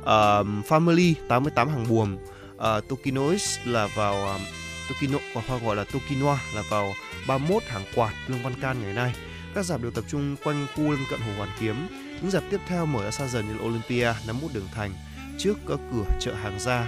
[0.00, 2.16] Uh, Family 88 hàng buồm,
[2.56, 4.40] uh, Tokinois là vào uh,
[4.88, 6.94] Tokino hoặc gọi là Tokinoa là vào
[7.26, 9.14] 31 hàng quạt Lương Văn Can ngày nay.
[9.54, 11.76] Các dạp đều tập trung quanh khu lân cận Hồ Hoàn Kiếm.
[12.22, 14.92] Những dạp tiếp theo mở ra xa dần như Olympia, 51 đường thành,
[15.38, 16.80] trước các cửa chợ hàng gia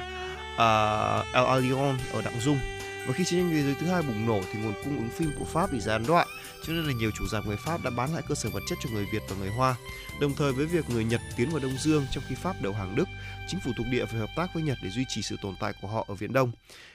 [0.55, 2.59] uh, El Alion ở Đặng Dung.
[3.07, 5.31] Và khi chiến tranh thế giới thứ hai bùng nổ thì nguồn cung ứng phim
[5.39, 6.29] của Pháp bị gián đoạn,
[6.67, 8.79] cho nên là nhiều chủ dạp người Pháp đã bán lại cơ sở vật chất
[8.83, 9.77] cho người Việt và người Hoa.
[10.21, 12.97] Đồng thời với việc người Nhật tiến vào Đông Dương trong khi Pháp đầu hàng
[12.97, 13.09] Đức,
[13.49, 15.73] chính phủ thuộc địa phải hợp tác với Nhật để duy trì sự tồn tại
[15.83, 16.53] của họ ở Viễn Đông.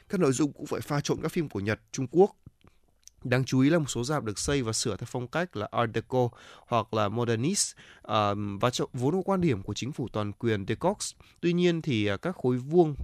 [0.09, 2.35] Các nội dung cũng phải pha trộn các phim của Nhật, Trung Quốc,
[3.23, 5.67] Đáng chú ý là một số dạp được xây và sửa theo phong cách là
[5.71, 6.29] Art Deco
[6.67, 11.11] hoặc là Modernist um, và vốn có quan điểm của chính phủ toàn quyền Decox.
[11.41, 12.95] Tuy nhiên thì uh, các khối vuông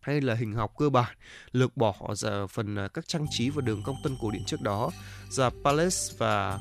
[0.00, 1.16] hay là hình học cơ bản
[1.52, 4.60] lược bỏ ra phần uh, các trang trí và đường cong tân cổ điển trước
[4.60, 4.90] đó.
[5.30, 6.58] Dạp Palace và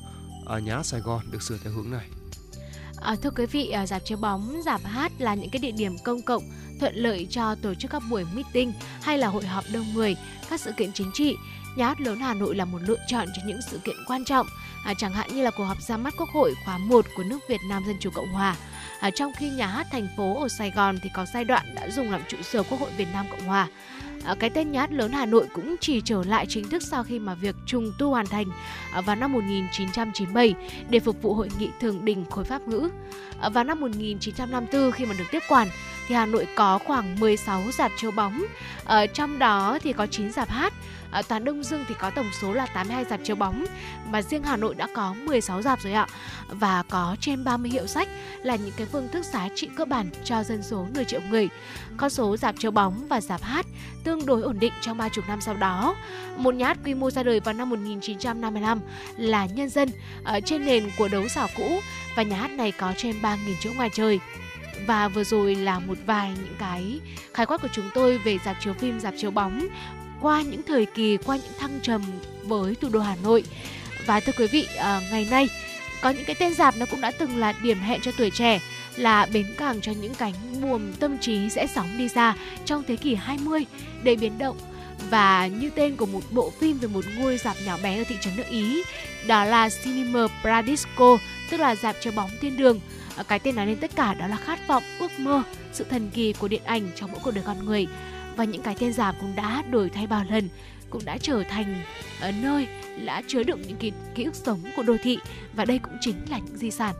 [0.57, 2.09] uh, nhà Sài Gòn được sửa theo hướng này.
[3.01, 5.95] À, thưa quý vị, à, dạp chiếu bóng, dạp hát là những cái địa điểm
[6.03, 6.43] công cộng
[6.79, 10.15] thuận lợi cho tổ chức các buổi meeting hay là hội họp đông người,
[10.49, 11.35] các sự kiện chính trị
[11.75, 14.47] Nhà hát lớn Hà Nội là một lựa chọn cho những sự kiện quan trọng,
[14.85, 17.39] à, chẳng hạn như là cuộc họp ra mắt Quốc hội khóa 1 của nước
[17.49, 18.55] Việt Nam Dân Chủ Cộng Hòa.
[18.99, 21.89] À, trong khi nhà hát thành phố ở Sài Gòn thì có giai đoạn đã
[21.89, 23.67] dùng làm trụ sở Quốc hội Việt Nam Cộng Hòa.
[24.25, 27.03] À, cái tên nhà hát lớn Hà Nội cũng chỉ trở lại chính thức sau
[27.03, 28.45] khi mà việc trùng tu hoàn thành
[28.93, 30.53] à, vào năm 1997
[30.89, 32.89] để phục vụ hội nghị thượng đỉnh khối pháp ngữ.
[33.41, 35.67] À, vào năm 1954 khi mà được tiếp quản
[36.07, 38.45] thì Hà Nội có khoảng 16 dạp chiếu bóng,
[38.85, 40.73] ở trong đó thì có 9 dạp hát,
[41.11, 43.65] ở toàn Đông Dương thì có tổng số là 82 dạp chiếu bóng.
[44.09, 46.07] Mà riêng Hà Nội đã có 16 dạp rồi ạ.
[46.47, 48.07] Và có trên 30 hiệu sách
[48.43, 51.49] là những cái phương thức giá trị cơ bản cho dân số nửa triệu người.
[51.97, 53.65] Con số dạp chiếu bóng và dạp hát
[54.03, 55.95] tương đối ổn định trong ba chục năm sau đó.
[56.37, 58.79] Một nhà hát quy mô ra đời vào năm 1955
[59.17, 59.89] là Nhân dân
[60.23, 61.79] ở trên nền của đấu xảo cũ.
[62.15, 64.19] Và nhà hát này có trên 3.000 chỗ ngoài trời
[64.87, 66.99] và vừa rồi là một vài những cái
[67.33, 69.67] khái quát của chúng tôi về dạp chiếu phim, dạp chiếu bóng
[70.21, 72.01] qua những thời kỳ, qua những thăng trầm
[72.43, 73.43] với thủ đô Hà Nội.
[74.05, 75.49] Và thưa quý vị, à, ngày nay
[76.01, 78.59] có những cái tên dạp nó cũng đã từng là điểm hẹn cho tuổi trẻ
[78.95, 82.95] là bến cảng cho những cánh buồm tâm trí sẽ sóng đi ra trong thế
[82.95, 83.65] kỷ 20
[84.03, 84.57] đầy biến động
[85.09, 88.15] và như tên của một bộ phim về một ngôi dạp nhỏ bé ở thị
[88.21, 88.83] trấn nước Ý
[89.27, 91.17] đó là Cinema Paradisco
[91.49, 92.79] tức là dạp chiếu bóng thiên đường
[93.15, 95.43] Ờ, cái tên nói lên tất cả đó là khát vọng ước mơ
[95.73, 97.87] sự thần kỳ của điện ảnh trong mỗi cuộc đời con người.
[98.35, 100.49] Và những cái tên giả cũng đã đổi thay bao lần
[100.89, 101.81] cũng đã trở thành
[102.21, 102.67] ở nơi
[103.05, 105.17] đã chứa đựng những ký, ký ức sống của đô thị.
[105.53, 106.95] Và đây cũng chính là những di sản.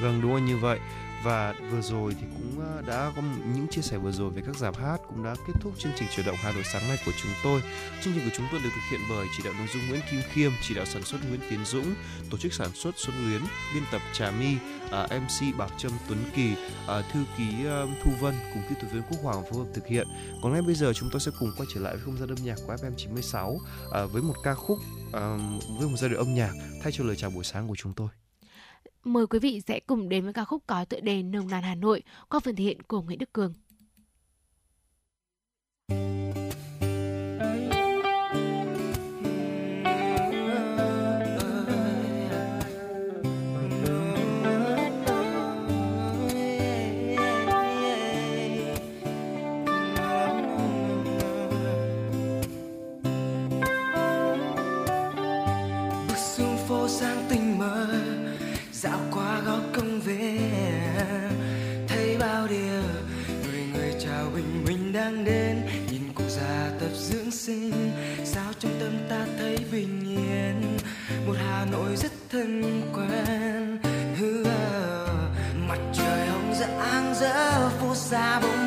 [0.00, 0.78] Vâng đúng là như vậy
[1.22, 3.22] và vừa rồi thì cũng ờ, đã có
[3.54, 6.08] những chia sẻ vừa rồi về các giảm hát cũng đã kết thúc chương trình
[6.16, 7.60] chuyển động Hà Nội sáng nay của chúng tôi.
[8.02, 10.20] Chương trình của chúng tôi được thực hiện bởi chỉ đạo nội dung Nguyễn Kim
[10.32, 11.94] Khiêm, chỉ đạo sản xuất Nguyễn Tiến Dũng,
[12.30, 13.42] tổ chức sản xuất Xuân Luyến,
[13.74, 14.56] biên tập Trà My,
[14.90, 16.54] à, MC Bảo Trâm Tuấn Kỳ,
[16.88, 19.86] à, thư ký à, Thu Vân cùng kỹ thuật viên Quốc Hoàng phối hợp thực
[19.86, 20.08] hiện.
[20.42, 22.38] Còn ngay bây giờ chúng tôi sẽ cùng quay trở lại với không gian âm
[22.44, 23.58] nhạc của FM 96
[23.92, 24.78] à, với một ca khúc
[25.12, 25.36] à,
[25.78, 26.52] với một giai điệu âm nhạc
[26.82, 28.08] thay cho lời chào buổi sáng của chúng tôi.
[29.04, 31.74] Mời quý vị sẽ cùng đến với ca khúc có tựa đề Nồng nàn Hà
[31.74, 33.54] Nội qua phần thể hiện của Nguyễn Đức Cường.
[35.88, 36.21] bước
[71.64, 73.78] hà nội rất thân quen.
[74.18, 74.44] Hứa,
[75.68, 78.61] mặt trời hồng rạng rỡ phố xa bỗng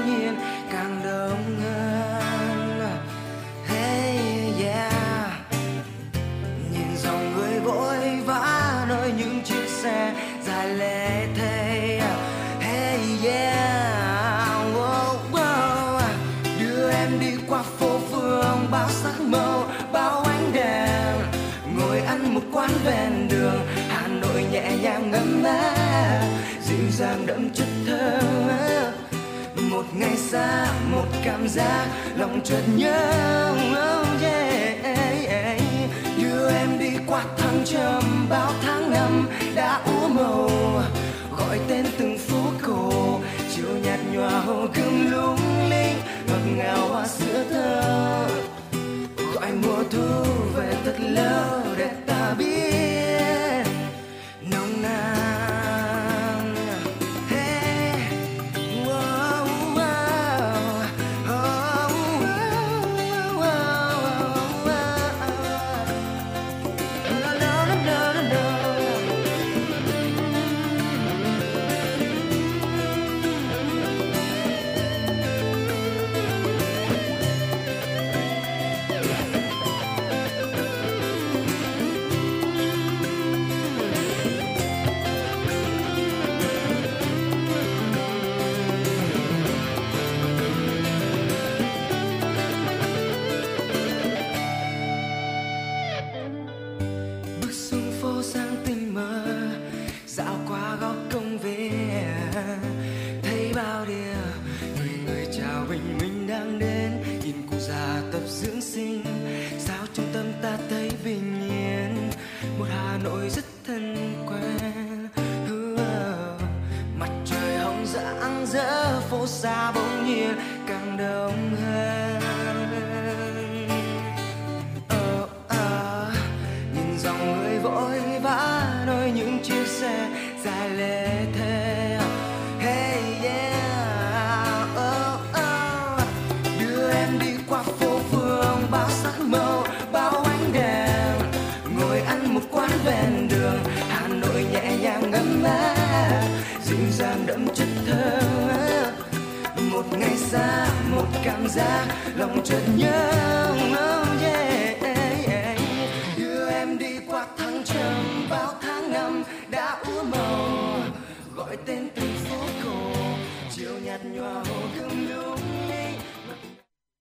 [26.98, 28.20] dàng đậm chất thơ.
[29.56, 31.88] Một ngày xa, một cảm giác
[32.18, 33.52] lòng chợt nhớ.
[33.72, 35.62] Oh yeah.
[36.46, 40.50] đưa em đi qua thăng trầm, bao tháng năm đã úa màu
[41.38, 43.20] gọi tên từng phố cổ,
[43.56, 48.28] chiều nhạt nhòa hồ gươm lung linh, ngọt ngào hoa sữa thơ.
[49.36, 50.24] Gọi mùa thu
[50.56, 52.85] về thật lâu để ta biết.